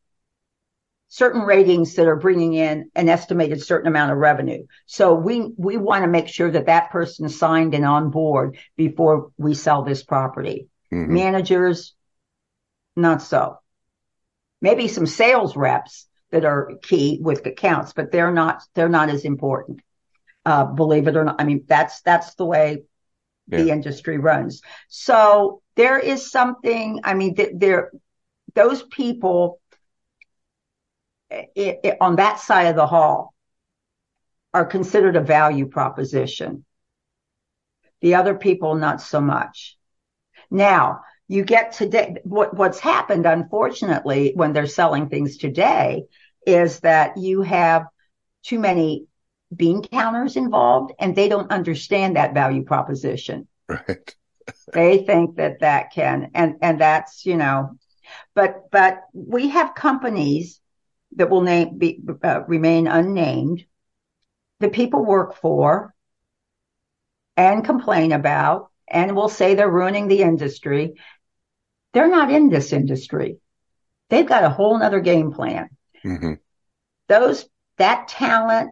certain 1.08 1.42
ratings 1.42 1.94
that 1.96 2.06
are 2.06 2.16
bringing 2.16 2.54
in 2.54 2.90
an 2.94 3.08
estimated 3.08 3.60
certain 3.60 3.88
amount 3.88 4.12
of 4.12 4.18
revenue. 4.18 4.64
So 4.86 5.14
we, 5.14 5.50
we 5.56 5.76
want 5.76 6.04
to 6.04 6.08
make 6.08 6.28
sure 6.28 6.50
that 6.50 6.66
that 6.66 6.90
person 6.90 7.26
is 7.26 7.38
signed 7.38 7.74
and 7.74 7.84
on 7.84 8.10
board 8.10 8.58
before 8.76 9.32
we 9.36 9.54
sell 9.54 9.82
this 9.82 10.04
property. 10.04 10.68
Mm-hmm. 10.92 11.14
Managers, 11.14 11.94
not 12.96 13.22
so. 13.22 13.58
Maybe 14.60 14.88
some 14.88 15.06
sales 15.06 15.56
reps 15.56 16.06
that 16.30 16.44
are 16.44 16.72
key 16.82 17.18
with 17.20 17.46
accounts, 17.46 17.92
but 17.92 18.12
they're 18.12 18.32
not, 18.32 18.62
they're 18.74 18.88
not 18.88 19.08
as 19.08 19.24
important. 19.24 19.80
Uh, 20.44 20.64
believe 20.64 21.06
it 21.08 21.16
or 21.16 21.24
not. 21.24 21.40
I 21.40 21.44
mean, 21.44 21.64
that's, 21.66 22.02
that's 22.02 22.34
the 22.34 22.46
way 22.46 22.82
yeah. 23.48 23.62
the 23.62 23.70
industry 23.70 24.18
runs. 24.18 24.62
So 24.88 25.62
there 25.76 25.98
is 25.98 26.30
something, 26.30 27.00
I 27.04 27.14
mean, 27.14 27.34
th- 27.34 27.52
there, 27.54 27.90
those 28.54 28.82
people 28.82 29.60
it, 31.30 31.80
it, 31.84 31.96
on 32.00 32.16
that 32.16 32.40
side 32.40 32.66
of 32.66 32.76
the 32.76 32.86
hall 32.86 33.34
are 34.52 34.64
considered 34.64 35.16
a 35.16 35.20
value 35.20 35.66
proposition. 35.66 36.64
The 38.00 38.16
other 38.16 38.34
people, 38.34 38.74
not 38.74 39.00
so 39.00 39.20
much. 39.20 39.76
Now, 40.50 41.02
you 41.28 41.44
get 41.44 41.72
today, 41.72 42.16
what, 42.24 42.54
what's 42.54 42.80
happened, 42.80 43.24
unfortunately, 43.24 44.32
when 44.34 44.52
they're 44.52 44.66
selling 44.66 45.08
things 45.08 45.36
today 45.36 46.04
is 46.46 46.80
that 46.80 47.16
you 47.16 47.42
have 47.42 47.86
too 48.42 48.58
many 48.58 49.06
bean 49.54 49.82
counters 49.82 50.36
involved 50.36 50.92
and 50.98 51.14
they 51.14 51.28
don't 51.28 51.52
understand 51.52 52.16
that 52.16 52.34
value 52.34 52.64
proposition. 52.64 53.46
Right. 53.68 54.14
they 54.72 55.04
think 55.04 55.36
that 55.36 55.60
that 55.60 55.92
can, 55.92 56.30
and, 56.34 56.56
and 56.62 56.80
that's, 56.80 57.24
you 57.24 57.36
know, 57.36 57.78
but, 58.34 58.70
but 58.72 59.02
we 59.12 59.50
have 59.50 59.74
companies 59.74 60.60
that 61.14 61.30
will 61.30 61.42
name, 61.42 61.78
be, 61.78 62.00
uh, 62.24 62.42
remain 62.46 62.88
unnamed. 62.88 63.64
The 64.58 64.68
people 64.68 65.04
work 65.04 65.36
for 65.36 65.94
and 67.36 67.64
complain 67.64 68.12
about 68.12 68.70
and 68.90 69.14
will 69.14 69.28
say 69.28 69.54
they're 69.54 69.70
ruining 69.70 70.08
the 70.08 70.22
industry. 70.22 70.94
They're 71.92 72.08
not 72.08 72.30
in 72.30 72.48
this 72.48 72.72
industry. 72.72 73.38
They've 74.08 74.26
got 74.26 74.44
a 74.44 74.50
whole 74.50 74.78
nother 74.78 75.00
game 75.00 75.32
plan. 75.32 75.68
Mm-hmm. 76.04 76.34
Those, 77.08 77.46
that 77.78 78.08
talent, 78.08 78.70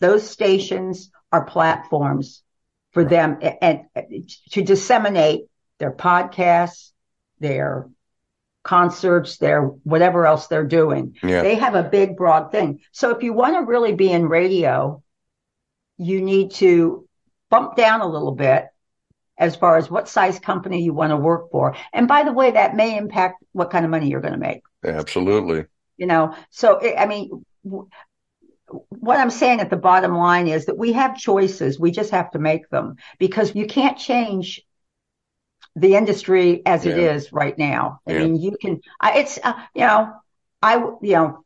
those 0.00 0.28
stations 0.28 1.10
are 1.32 1.44
platforms 1.44 2.42
for 2.92 3.02
right. 3.02 3.10
them 3.10 3.38
and, 3.42 3.80
and 3.94 4.30
to 4.52 4.62
disseminate 4.62 5.42
their 5.78 5.92
podcasts, 5.92 6.92
their 7.40 7.88
concerts, 8.62 9.38
their 9.38 9.62
whatever 9.62 10.26
else 10.26 10.48
they're 10.48 10.64
doing. 10.64 11.16
Yeah. 11.22 11.42
They 11.42 11.54
have 11.54 11.74
a 11.74 11.84
big, 11.84 12.16
broad 12.16 12.50
thing. 12.50 12.80
So 12.92 13.10
if 13.10 13.22
you 13.22 13.32
want 13.32 13.54
to 13.54 13.60
really 13.60 13.94
be 13.94 14.10
in 14.10 14.26
radio, 14.28 15.02
you 15.98 16.20
need 16.20 16.52
to 16.52 17.06
bump 17.50 17.76
down 17.76 18.00
a 18.00 18.08
little 18.08 18.32
bit 18.32 18.65
as 19.38 19.56
far 19.56 19.76
as 19.76 19.90
what 19.90 20.08
size 20.08 20.38
company 20.38 20.82
you 20.82 20.94
want 20.94 21.10
to 21.10 21.16
work 21.16 21.50
for. 21.50 21.76
And 21.92 22.08
by 22.08 22.24
the 22.24 22.32
way, 22.32 22.52
that 22.52 22.76
may 22.76 22.96
impact 22.96 23.42
what 23.52 23.70
kind 23.70 23.84
of 23.84 23.90
money 23.90 24.08
you're 24.08 24.20
going 24.20 24.32
to 24.32 24.38
make. 24.38 24.62
Absolutely. 24.84 25.64
You 25.96 26.06
know, 26.06 26.34
so 26.50 26.80
I 26.96 27.06
mean, 27.06 27.44
what 28.88 29.18
I'm 29.18 29.30
saying 29.30 29.60
at 29.60 29.70
the 29.70 29.76
bottom 29.76 30.16
line 30.16 30.48
is 30.48 30.66
that 30.66 30.78
we 30.78 30.92
have 30.92 31.16
choices. 31.16 31.78
We 31.78 31.90
just 31.90 32.10
have 32.10 32.30
to 32.32 32.38
make 32.38 32.68
them 32.70 32.96
because 33.18 33.54
you 33.54 33.66
can't 33.66 33.98
change 33.98 34.62
the 35.74 35.94
industry 35.94 36.62
as 36.64 36.84
yeah. 36.84 36.92
it 36.92 36.98
is 36.98 37.32
right 37.32 37.56
now. 37.56 38.00
I 38.06 38.12
yeah. 38.12 38.18
mean, 38.20 38.36
you 38.36 38.56
can, 38.60 38.80
it's, 39.04 39.38
uh, 39.42 39.52
you 39.74 39.82
know, 39.82 40.12
I, 40.62 40.76
you 40.76 41.12
know, 41.12 41.44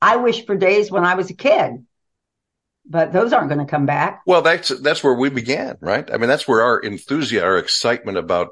I 0.00 0.16
wish 0.16 0.46
for 0.46 0.56
days 0.56 0.90
when 0.90 1.04
I 1.04 1.14
was 1.14 1.30
a 1.30 1.34
kid 1.34 1.84
but 2.84 3.12
those 3.12 3.32
aren't 3.32 3.48
going 3.48 3.64
to 3.64 3.70
come 3.70 3.86
back. 3.86 4.22
Well, 4.26 4.42
that's 4.42 4.68
that's 4.80 5.02
where 5.04 5.14
we 5.14 5.30
began, 5.30 5.76
right? 5.80 6.08
I 6.12 6.16
mean, 6.16 6.28
that's 6.28 6.48
where 6.48 6.62
our 6.62 6.78
enthusiasm, 6.80 7.46
our 7.46 7.58
excitement 7.58 8.18
about 8.18 8.48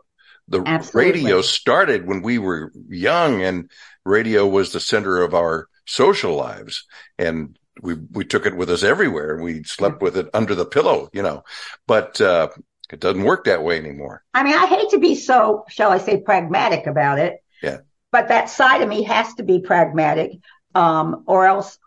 the 0.49 0.62
Absolutely. 0.64 1.12
radio 1.12 1.43
started 1.43 2.07
when 2.07 2.23
we 2.23 2.38
were 2.38 2.73
young, 2.88 3.43
and 3.43 3.71
radio 4.05 4.47
was 4.47 4.73
the 4.73 4.81
center 4.81 5.23
of 5.23 5.35
our 5.35 5.69
social 5.87 6.35
lives, 6.35 6.85
and 7.19 7.59
we 7.83 7.95
we 7.95 8.25
took 8.25 8.47
it 8.47 8.57
with 8.57 8.71
us 8.71 8.83
everywhere, 8.83 9.35
and 9.35 9.43
we 9.45 9.62
slept 9.64 10.03
with 10.03 10.16
it 10.16 10.29
under 10.35 10.55
the 10.55 10.66
pillow, 10.66 11.09
you 11.12 11.23
know. 11.23 11.43
But 11.87 12.21
uh, 12.21 12.49
It 12.93 13.01
doesn't 13.01 13.23
work 13.23 13.45
that 13.45 13.62
way 13.62 13.79
anymore. 13.79 14.25
I 14.35 14.43
mean, 14.43 14.55
I 14.55 14.66
hate 14.66 14.90
to 14.90 14.99
be 14.99 15.14
so, 15.14 15.64
shall 15.69 15.90
I 15.93 15.99
say, 15.99 16.21
pragmatic 16.21 16.87
about 16.87 17.19
it. 17.21 17.37
Yeah. 17.62 17.79
But 18.11 18.29
that 18.29 18.51
side 18.51 18.83
of 18.83 18.88
me 18.88 19.05
has 19.05 19.33
to 19.35 19.45
be 19.45 19.61
pragmatic, 19.61 20.33
um, 20.75 21.23
or 21.27 21.47
else 21.47 21.79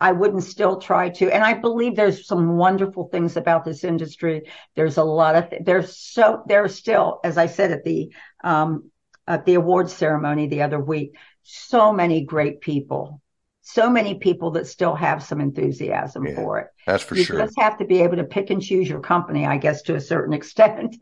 I 0.00 0.12
wouldn't 0.12 0.44
still 0.44 0.78
try 0.78 1.08
to. 1.08 1.30
And 1.32 1.42
I 1.42 1.54
believe 1.54 1.96
there's 1.96 2.26
some 2.26 2.56
wonderful 2.56 3.08
things 3.08 3.36
about 3.36 3.64
this 3.64 3.82
industry. 3.82 4.42
There's 4.74 4.98
a 4.98 5.04
lot 5.04 5.36
of, 5.36 5.50
th- 5.50 5.62
there's 5.64 5.96
so, 5.96 6.42
there's 6.46 6.74
still, 6.74 7.20
as 7.24 7.38
I 7.38 7.46
said 7.46 7.72
at 7.72 7.84
the, 7.84 8.12
um, 8.44 8.90
at 9.26 9.46
the 9.46 9.54
awards 9.54 9.92
ceremony 9.92 10.46
the 10.48 10.62
other 10.62 10.78
week, 10.78 11.16
so 11.42 11.92
many 11.92 12.24
great 12.24 12.60
people, 12.60 13.22
so 13.62 13.88
many 13.88 14.14
people 14.16 14.52
that 14.52 14.66
still 14.66 14.94
have 14.94 15.22
some 15.22 15.40
enthusiasm 15.40 16.26
Yeah. 16.26 16.34
for 16.36 16.58
it. 16.60 16.66
That's 16.86 17.02
for 17.02 17.16
you 17.16 17.24
sure. 17.24 17.38
You 17.38 17.44
just 17.46 17.58
have 17.58 17.78
to 17.78 17.84
be 17.86 18.02
able 18.02 18.16
to 18.16 18.24
pick 18.24 18.50
and 18.50 18.62
choose 18.62 18.88
your 18.88 19.00
company, 19.00 19.46
I 19.46 19.56
guess, 19.56 19.82
to 19.82 19.94
a 19.94 20.00
certain 20.00 20.34
extent, 20.40 20.96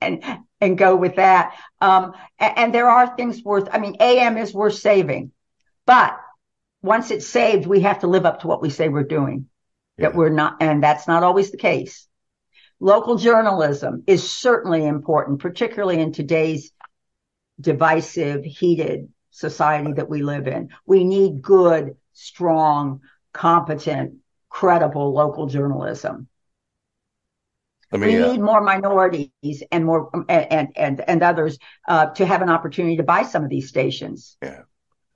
and 0.00 0.24
and 0.60 0.78
go 0.78 0.96
with 0.96 1.16
that. 1.16 1.54
Um, 1.80 2.12
a- 2.40 2.58
and, 2.58 2.74
there 2.74 2.88
are 2.88 3.14
things 3.16 3.42
worth. 3.44 3.68
I 3.70 3.78
mean, 3.78 3.96
AM 4.00 4.36
is 4.38 4.52
worth 4.54 4.74
saving, 4.74 5.30
but 5.86 6.16
once 6.82 7.10
it's 7.10 7.26
saved, 7.26 7.66
we 7.66 7.80
have 7.80 8.00
to 8.00 8.06
live 8.06 8.26
up 8.26 8.40
to 8.40 8.46
what 8.46 8.62
we 8.62 8.70
say 8.70 8.88
we're 8.88 9.04
doing. 9.04 9.46
That 9.98 10.14
we're 10.14 10.30
not, 10.30 10.56
and 10.60 10.82
that's 10.82 11.06
not 11.06 11.22
always 11.22 11.50
the 11.50 11.58
case. 11.58 12.08
Local 12.80 13.16
journalism 13.16 14.02
is 14.06 14.30
certainly 14.30 14.86
important, 14.86 15.40
particularly 15.40 16.00
in 16.00 16.12
today's 16.12 16.72
divisive, 17.60 18.44
heated 18.44 19.08
society 19.30 19.92
that 19.92 20.08
we 20.08 20.22
live 20.22 20.46
in. 20.46 20.70
We 20.86 21.04
need 21.04 21.42
good, 21.42 21.96
strong, 22.14 23.00
competent, 23.34 24.14
credible 24.48 25.12
local 25.12 25.46
journalism. 25.46 26.28
Let 27.92 28.00
We 28.00 28.08
me, 28.08 28.16
uh, 28.16 28.32
need 28.32 28.40
more 28.40 28.60
minorities 28.62 29.62
and 29.70 29.84
more 29.84 30.10
and 30.28 30.68
and 30.76 31.00
and 31.00 31.22
others 31.22 31.58
uh, 31.88 32.06
to 32.06 32.24
have 32.24 32.40
an 32.40 32.48
opportunity 32.48 32.96
to 32.96 33.02
buy 33.02 33.24
some 33.24 33.42
of 33.44 33.50
these 33.50 33.68
stations. 33.68 34.36
Yeah. 34.42 34.62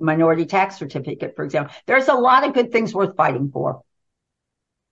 Minority 0.00 0.46
tax 0.46 0.76
certificate, 0.76 1.34
for 1.36 1.44
example. 1.44 1.74
There's 1.86 2.08
a 2.08 2.14
lot 2.14 2.46
of 2.46 2.54
good 2.54 2.72
things 2.72 2.94
worth 2.94 3.16
fighting 3.16 3.50
for. 3.52 3.82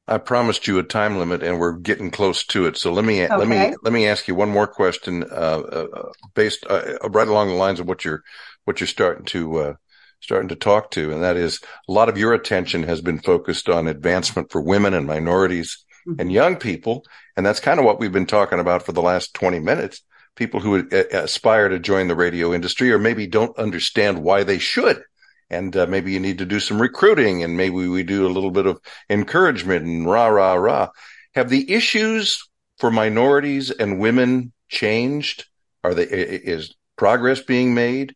I 0.07 0.19
promised 0.19 0.67
you 0.67 0.79
a 0.79 0.83
time 0.83 1.19
limit 1.19 1.43
and 1.43 1.59
we're 1.59 1.79
getting 1.79 2.11
close 2.11 2.45
to 2.47 2.67
it. 2.67 2.77
So 2.77 2.93
let 2.93 3.05
me, 3.05 3.27
let 3.27 3.47
me, 3.49 3.75
let 3.83 3.93
me 3.93 4.07
ask 4.07 4.27
you 4.27 4.35
one 4.35 4.51
more 4.51 4.67
question, 4.67 5.23
uh, 5.25 5.61
uh, 5.61 6.13
based, 6.35 6.67
uh, 6.69 6.99
right 7.09 7.29
along 7.29 7.49
the 7.49 7.55
lines 7.55 7.79
of 7.79 7.87
what 7.87 8.05
you're, 8.05 8.23
what 8.65 8.81
you're 8.81 8.89
starting 8.89 9.25
to, 9.27 9.57
uh, 9.59 9.75
starting 10.21 10.49
to 10.49 10.57
talk 10.57 10.91
to. 10.93 11.13
And 11.13 11.23
that 11.23 11.37
is 11.37 11.61
a 11.89 11.93
lot 11.93 12.09
of 12.09 12.19
your 12.19 12.33
attention 12.33 12.83
has 12.85 13.01
been 13.01 13.21
focused 13.21 13.69
on 13.69 13.87
advancement 13.87 14.51
for 14.51 14.61
women 14.61 14.95
and 14.95 15.07
minorities 15.07 15.85
Mhm. 16.07 16.21
and 16.21 16.33
young 16.33 16.57
people. 16.57 17.05
And 17.37 17.47
that's 17.47 17.61
kind 17.61 17.79
of 17.79 17.87
what 17.87 18.01
we've 18.01 18.13
been 18.13 18.27
talking 18.27 18.59
about 18.59 18.85
for 18.85 18.93
the 18.93 19.03
last 19.03 19.35
20 19.35 19.61
minutes. 19.61 20.03
People 20.35 20.61
who 20.61 20.89
uh, 20.91 21.03
aspire 21.13 21.69
to 21.69 21.79
join 21.79 22.09
the 22.09 22.17
radio 22.17 22.55
industry 22.55 22.91
or 22.93 22.99
maybe 22.99 23.27
don't 23.27 23.57
understand 23.59 24.23
why 24.23 24.45
they 24.45 24.59
should. 24.59 25.03
And 25.51 25.77
uh, 25.77 25.87
maybe 25.87 26.13
you 26.13 26.21
need 26.21 26.39
to 26.39 26.47
do 26.47 26.61
some 26.61 26.81
recruiting 26.81 27.43
and 27.43 27.57
maybe 27.57 27.87
we 27.89 28.03
do 28.03 28.27
a 28.27 28.33
little 28.33 28.51
bit 28.51 28.67
of 28.67 28.81
encouragement 29.11 29.85
and 29.85 30.07
rah, 30.07 30.29
rah, 30.29 30.55
rah. 30.55 30.89
Have 31.35 31.51
the 31.51 31.71
issues 31.71 32.49
for 32.79 32.91
minorities 32.91 33.71
and 33.71 34.01
women 34.01 34.53
changed? 34.69 35.45
Are 35.85 35.95
they, 35.95 36.05
is 36.05 36.75
progress 36.97 37.43
being 37.43 37.75
made? 37.75 38.15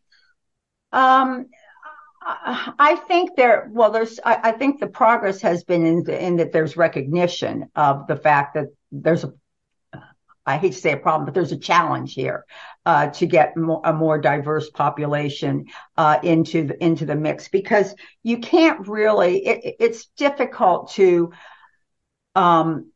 Um, 0.91 1.47
I 2.27 2.95
think 3.07 3.35
there, 3.37 3.69
well, 3.71 3.91
there's, 3.91 4.19
I, 4.25 4.49
I 4.49 4.51
think 4.51 4.79
the 4.79 4.87
progress 4.87 5.41
has 5.41 5.63
been 5.63 5.85
in, 5.85 6.09
in 6.09 6.37
that 6.37 6.51
there's 6.51 6.75
recognition 6.75 7.69
of 7.75 8.07
the 8.07 8.17
fact 8.17 8.55
that 8.55 8.67
there's 8.91 9.23
a, 9.23 9.33
I 10.47 10.57
hate 10.57 10.71
to 10.71 10.79
say 10.79 10.93
a 10.93 10.97
problem, 10.97 11.25
but 11.25 11.33
there's 11.33 11.51
a 11.51 11.57
challenge 11.57 12.13
here 12.13 12.45
uh, 12.85 13.07
to 13.07 13.25
get 13.25 13.57
more, 13.57 13.81
a 13.83 13.91
more 13.91 14.17
diverse 14.17 14.69
population 14.69 15.65
uh, 15.97 16.19
into 16.23 16.67
the 16.67 16.83
into 16.83 17.05
the 17.05 17.15
mix 17.15 17.49
because 17.49 17.93
you 18.23 18.39
can't 18.39 18.87
really. 18.87 19.45
It, 19.45 19.75
it's 19.79 20.05
difficult 20.17 20.91
to 20.93 21.33
um, 22.33 22.91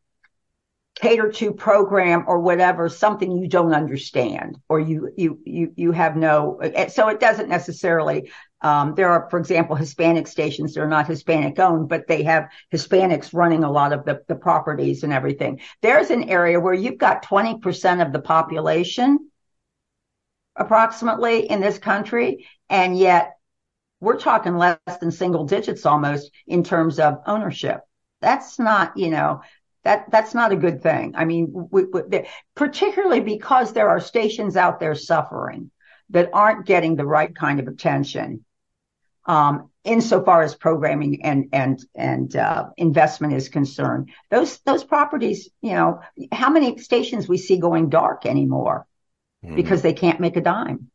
cater 0.95 1.31
to 1.33 1.51
program 1.51 2.23
or 2.27 2.39
whatever 2.39 2.87
something 2.87 3.31
you 3.31 3.47
don't 3.49 3.73
understand 3.73 4.57
or 4.69 4.79
you 4.79 5.11
you 5.17 5.39
you 5.43 5.73
you 5.75 5.91
have 5.91 6.15
no. 6.15 6.59
So 6.87 7.09
it 7.09 7.19
doesn't 7.19 7.49
necessarily. 7.49 8.31
Um, 8.61 8.93
there 8.95 9.09
are, 9.09 9.27
for 9.29 9.39
example, 9.39 9.75
Hispanic 9.75 10.27
stations. 10.27 10.73
They're 10.73 10.87
not 10.87 11.07
Hispanic 11.07 11.57
owned, 11.59 11.89
but 11.89 12.07
they 12.07 12.23
have 12.23 12.49
Hispanics 12.71 13.33
running 13.33 13.63
a 13.63 13.71
lot 13.71 13.91
of 13.91 14.05
the, 14.05 14.21
the 14.27 14.35
properties 14.35 15.03
and 15.03 15.11
everything. 15.11 15.61
There's 15.81 16.11
an 16.11 16.29
area 16.29 16.59
where 16.59 16.73
you've 16.73 16.99
got 16.99 17.25
20% 17.25 18.05
of 18.05 18.13
the 18.13 18.21
population 18.21 19.31
approximately 20.55 21.49
in 21.49 21.59
this 21.59 21.79
country. 21.79 22.47
And 22.69 22.97
yet 22.97 23.33
we're 23.99 24.19
talking 24.19 24.57
less 24.57 24.77
than 24.99 25.11
single 25.11 25.45
digits 25.45 25.85
almost 25.85 26.31
in 26.45 26.63
terms 26.63 26.99
of 26.99 27.21
ownership. 27.25 27.81
That's 28.19 28.59
not, 28.59 28.95
you 28.97 29.09
know, 29.09 29.41
that 29.83 30.11
that's 30.11 30.35
not 30.35 30.51
a 30.51 30.57
good 30.57 30.83
thing. 30.83 31.13
I 31.15 31.25
mean, 31.25 31.67
we, 31.71 31.85
we, 31.85 32.01
particularly 32.55 33.21
because 33.21 33.73
there 33.73 33.89
are 33.89 33.99
stations 33.99 34.55
out 34.55 34.79
there 34.79 34.93
suffering 34.93 35.71
that 36.11 36.29
aren't 36.33 36.67
getting 36.67 36.95
the 36.95 37.05
right 37.05 37.33
kind 37.35 37.59
of 37.59 37.67
attention 37.67 38.45
um, 39.31 39.69
insofar 39.85 40.43
as 40.43 40.55
programming 40.55 41.23
and 41.23 41.49
and 41.53 41.79
and 41.95 42.35
uh, 42.35 42.69
investment 42.77 43.33
is 43.33 43.49
concerned. 43.49 44.09
Those 44.31 44.59
those 44.65 44.83
properties, 44.83 45.49
you 45.61 45.73
know, 45.73 46.01
how 46.31 46.49
many 46.49 46.77
stations 46.79 47.27
we 47.29 47.37
see 47.37 47.57
going 47.59 47.89
dark 47.89 48.25
anymore 48.25 48.87
Mhm. 49.43 49.79
because 49.79 49.81
they 49.81 49.93
can't 49.93 50.19
make 50.19 50.37
a 50.37 50.41
dime. 50.41 50.91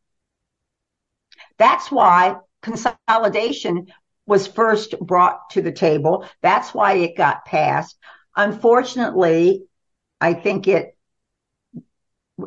That's 1.59 1.91
why 1.91 2.37
consolidation 2.63 3.87
was 4.27 4.47
first 4.47 4.99
brought 5.01 5.51
to 5.51 5.63
the 5.63 5.73
table. 5.73 6.27
That's 6.43 6.75
why 6.75 6.95
it 6.95 7.17
got 7.17 7.45
passed. 7.45 7.97
Unfortunately, 8.37 9.65
I 10.21 10.35
think 10.35 10.69
it 10.69 10.96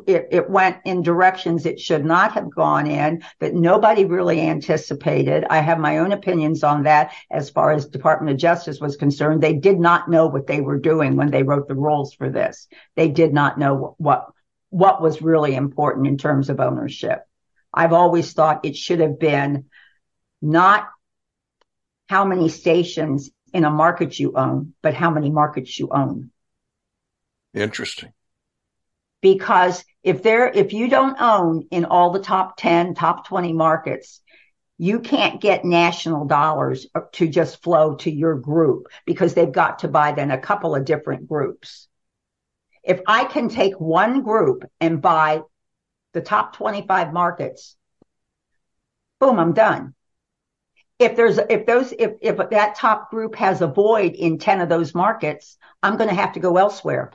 it, 0.06 0.28
it 0.32 0.50
went 0.50 0.78
in 0.86 1.02
directions 1.02 1.66
it 1.66 1.80
should 1.80 2.06
not 2.06 2.34
have 2.34 2.54
gone 2.54 2.86
in 2.86 3.24
that 3.40 3.56
nobody 3.56 4.06
really 4.06 4.40
anticipated. 4.42 5.46
I 5.50 5.62
have 5.62 5.80
my 5.80 5.98
own 5.98 6.12
opinions 6.12 6.64
on 6.64 6.84
that 6.84 7.12
as 7.32 7.50
far 7.50 7.72
as 7.72 7.88
Department 7.88 8.32
of 8.32 8.38
Justice 8.38 8.80
was 8.80 8.98
concerned. 8.98 9.42
They 9.42 9.56
did 9.56 9.80
not 9.80 10.10
know 10.10 10.28
what 10.28 10.46
they 10.46 10.62
were 10.62 10.78
doing 10.78 11.16
when 11.16 11.32
they 11.32 11.44
wrote 11.44 11.68
the 11.68 11.76
rules 11.76 12.14
for 12.14 12.30
this. 12.30 12.68
They 12.96 13.10
did 13.10 13.34
not 13.34 13.58
know 13.58 13.96
what 13.98 14.28
what 14.72 15.02
was 15.02 15.24
really 15.24 15.56
important 15.56 16.06
in 16.06 16.20
terms 16.20 16.50
of 16.50 16.60
ownership. 16.60 17.26
I've 17.74 17.94
always 17.94 18.34
thought 18.34 18.66
it 18.66 18.76
should 18.76 19.00
have 19.00 19.20
been 19.20 19.66
not 20.44 20.88
how 22.08 22.26
many 22.26 22.50
stations 22.50 23.32
in 23.52 23.66
a 23.66 23.72
market 23.72 24.20
you 24.20 24.34
own, 24.36 24.76
but 24.84 24.94
how 24.94 25.10
many 25.10 25.32
markets 25.32 25.80
you 25.80 25.90
own. 25.92 26.30
Interesting. 27.56 28.14
Because 29.22 29.84
if 30.04 30.24
there, 30.24 30.48
if 30.48 30.74
you 30.74 30.88
don't 30.88 31.20
own 31.20 31.68
in 31.72 31.86
all 31.86 32.12
the 32.12 32.22
top 32.22 32.58
10, 32.58 32.94
top 32.94 33.28
20 33.28 33.54
markets, 33.54 34.22
you 34.78 35.02
can't 35.02 35.42
get 35.42 35.66
national 35.66 36.26
dollars 36.26 36.88
to 37.12 37.28
just 37.28 37.62
flow 37.62 37.96
to 37.96 38.10
your 38.10 38.36
group 38.36 38.88
because 39.06 39.34
they've 39.34 39.52
got 39.52 39.80
to 39.80 39.90
buy 39.90 40.14
then 40.14 40.32
a 40.32 40.38
couple 40.38 40.74
of 40.74 40.86
different 40.86 41.28
groups. 41.28 41.90
If 42.82 43.02
I 43.06 43.26
can 43.26 43.50
take 43.50 43.78
one 43.78 44.24
group 44.24 44.64
and 44.80 45.02
buy 45.02 45.42
the 46.14 46.22
top 46.22 46.56
25 46.56 47.12
markets, 47.12 47.76
boom, 49.20 49.38
I'm 49.38 49.54
done. 49.54 49.94
If 50.98 51.18
there's, 51.18 51.38
if 51.38 51.66
those, 51.66 51.92
if, 51.92 52.14
if 52.22 52.38
that 52.50 52.76
top 52.76 53.10
group 53.10 53.36
has 53.36 53.62
a 53.62 53.68
void 53.68 54.14
in 54.14 54.38
10 54.38 54.62
of 54.62 54.70
those 54.70 54.96
markets, 54.96 55.58
I'm 55.84 55.98
going 55.98 56.10
to 56.10 56.16
have 56.16 56.34
to 56.34 56.40
go 56.40 56.56
elsewhere. 56.56 57.12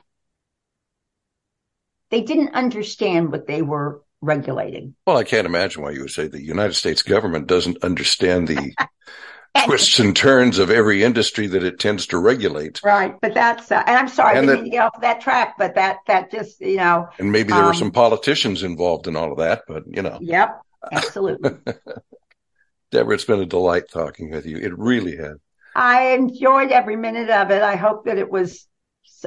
They 2.11 2.21
didn't 2.21 2.53
understand 2.53 3.31
what 3.31 3.47
they 3.47 3.61
were 3.61 4.01
regulating. 4.21 4.95
Well, 5.05 5.17
I 5.17 5.23
can't 5.23 5.47
imagine 5.47 5.81
why 5.81 5.91
you 5.91 6.01
would 6.01 6.11
say 6.11 6.27
the 6.27 6.41
United 6.41 6.73
States 6.73 7.01
government 7.01 7.47
doesn't 7.47 7.83
understand 7.83 8.47
the 8.47 8.73
twists 9.65 9.99
and 9.99 10.15
turns 10.15 10.59
of 10.59 10.69
every 10.69 11.03
industry 11.03 11.47
that 11.47 11.63
it 11.63 11.79
tends 11.79 12.07
to 12.07 12.17
regulate. 12.17 12.81
Right. 12.83 13.15
But 13.21 13.33
that's, 13.33 13.71
uh, 13.71 13.83
and 13.85 13.97
I'm 13.97 14.07
sorry, 14.07 14.37
And 14.37 14.49
I 14.49 14.55
didn't 14.55 14.71
get 14.71 14.83
off 14.83 15.01
that 15.01 15.21
track, 15.21 15.55
but 15.57 15.75
that, 15.75 15.97
that 16.07 16.31
just, 16.31 16.59
you 16.61 16.77
know, 16.77 17.07
And 17.19 17.31
maybe 17.31 17.53
there 17.53 17.63
were 17.63 17.69
Um, 17.69 17.75
some 17.75 17.91
politicians 17.91 18.63
involved 18.63 19.07
in 19.07 19.15
all 19.15 19.31
of 19.31 19.37
that, 19.39 19.63
but 19.67 19.83
you 19.87 20.01
know, 20.01 20.17
yep, 20.21 20.61
absolutely. 20.91 21.51
Deborah, 22.91 23.15
it's 23.15 23.25
been 23.25 23.41
a 23.41 23.45
delight 23.45 23.85
talking 23.91 24.31
with 24.31 24.45
you. 24.45 24.57
It 24.57 24.77
really 24.77 25.17
has. 25.17 25.37
I 25.75 26.13
enjoyed 26.13 26.71
every 26.71 26.95
minute 26.95 27.29
of 27.29 27.51
it. 27.51 27.61
I 27.61 27.75
hope 27.75 28.05
that 28.05 28.17
it 28.17 28.29
was 28.29 28.67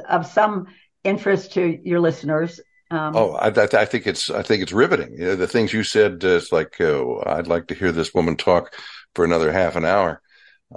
of 0.07 0.25
some 0.25 0.67
interest 1.03 1.53
to 1.53 1.79
your 1.83 1.99
listeners. 1.99 2.59
Um, 2.91 3.15
Oh, 3.15 3.33
I, 3.33 3.47
I, 3.47 3.67
I 3.81 3.85
think 3.85 4.07
it's, 4.07 4.29
I 4.29 4.41
think 4.41 4.63
it's 4.63 4.71
riveting. 4.71 5.13
You 5.13 5.25
know, 5.25 5.35
the 5.35 5.47
things 5.47 5.73
you 5.73 5.83
said, 5.83 6.23
uh, 6.23 6.29
it's 6.29 6.51
like, 6.51 6.79
oh, 6.81 7.23
I'd 7.25 7.47
like 7.47 7.67
to 7.67 7.75
hear 7.75 7.91
this 7.91 8.13
woman 8.13 8.35
talk 8.35 8.75
for 9.15 9.25
another 9.25 9.51
half 9.51 9.75
an 9.75 9.85
hour. 9.85 10.21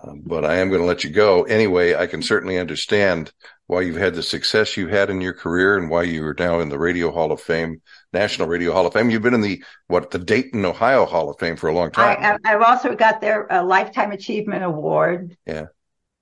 Um, 0.02 0.22
but 0.24 0.44
I 0.44 0.56
am 0.56 0.70
going 0.70 0.80
to 0.80 0.86
let 0.86 1.04
you 1.04 1.10
go. 1.10 1.42
Anyway, 1.42 1.94
I 1.94 2.06
can 2.06 2.22
certainly 2.22 2.58
understand 2.58 3.30
why 3.66 3.82
you've 3.82 3.96
had 3.96 4.14
the 4.14 4.22
success 4.22 4.76
you've 4.76 4.90
had 4.90 5.10
in 5.10 5.20
your 5.20 5.34
career 5.34 5.76
and 5.76 5.90
why 5.90 6.04
you 6.04 6.24
are 6.24 6.36
now 6.38 6.60
in 6.60 6.70
the 6.70 6.78
Radio 6.78 7.10
Hall 7.10 7.30
of 7.30 7.40
Fame, 7.40 7.82
National 8.12 8.48
Radio 8.48 8.72
Hall 8.72 8.86
of 8.86 8.94
Fame. 8.94 9.10
You've 9.10 9.22
been 9.22 9.34
in 9.34 9.42
the, 9.42 9.62
what, 9.88 10.10
the 10.10 10.18
Dayton, 10.18 10.64
Ohio 10.64 11.04
Hall 11.04 11.28
of 11.28 11.38
Fame 11.38 11.56
for 11.56 11.68
a 11.68 11.74
long 11.74 11.90
time. 11.90 12.38
I, 12.44 12.50
have 12.50 12.62
also 12.62 12.94
got 12.94 13.20
their 13.20 13.52
uh, 13.52 13.62
Lifetime 13.62 14.12
Achievement 14.12 14.64
Award. 14.64 15.36
Yeah. 15.46 15.66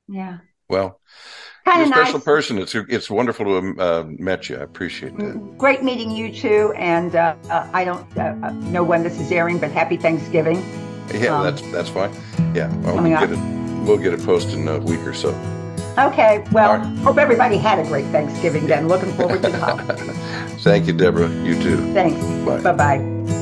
Yeah. 0.09 0.39
Well, 0.69 1.01
kind 1.71 1.83
of 1.83 1.89
a 1.89 1.93
special 1.93 2.21
person. 2.21 2.59
It's 2.59 2.75
it's 2.75 3.11
wonderful 3.11 3.45
to 3.47 3.55
have 3.55 3.79
uh, 3.79 4.05
met 4.19 4.49
you. 4.49 4.57
I 4.57 4.61
appreciate 4.61 5.17
that. 5.17 5.37
Mm, 5.37 5.57
great 5.57 5.83
meeting 5.83 6.11
you 6.11 6.33
too. 6.33 6.73
And 6.77 7.15
uh, 7.15 7.35
uh, 7.49 7.69
I 7.73 7.85
don't 7.85 8.07
uh, 8.17 8.35
uh, 8.43 8.51
know 8.51 8.85
when 8.85 9.03
this 9.03 9.21
is 9.21 9.31
airing, 9.31 9.59
but 9.59 9.71
happy 9.71 9.97
Thanksgiving. 9.97 10.65
Yeah, 11.13 11.37
um, 11.37 11.45
that's 11.45 11.63
that's 11.73 11.89
fine. 11.89 12.13
Yeah, 12.55 12.75
well, 12.79 13.03
we'll 13.03 13.19
get 13.19 13.33
it. 13.33 13.39
We'll 13.85 13.99
get 13.99 14.13
it 14.13 14.23
posted 14.25 14.55
in 14.55 14.69
a 14.69 14.79
week 14.79 15.01
or 15.01 15.15
so. 15.15 15.31
Okay. 15.99 16.45
Well, 16.53 16.79
right. 16.79 16.99
hope 16.99 17.19
everybody 17.19 17.57
had 17.57 17.79
a 17.79 17.85
great 17.85 18.07
Thanksgiving. 18.07 18.67
Then, 18.67 18.89
looking 18.89 19.13
forward 19.13 19.43
to 19.43 19.49
that. 19.49 20.57
Thank 20.61 20.87
you, 20.87 20.93
Deborah. 20.93 21.29
You 21.43 21.61
too. 21.61 21.93
Thanks. 21.93 22.21
Bye. 22.45 22.61
Bye. 22.61 22.99
Bye. 22.99 23.40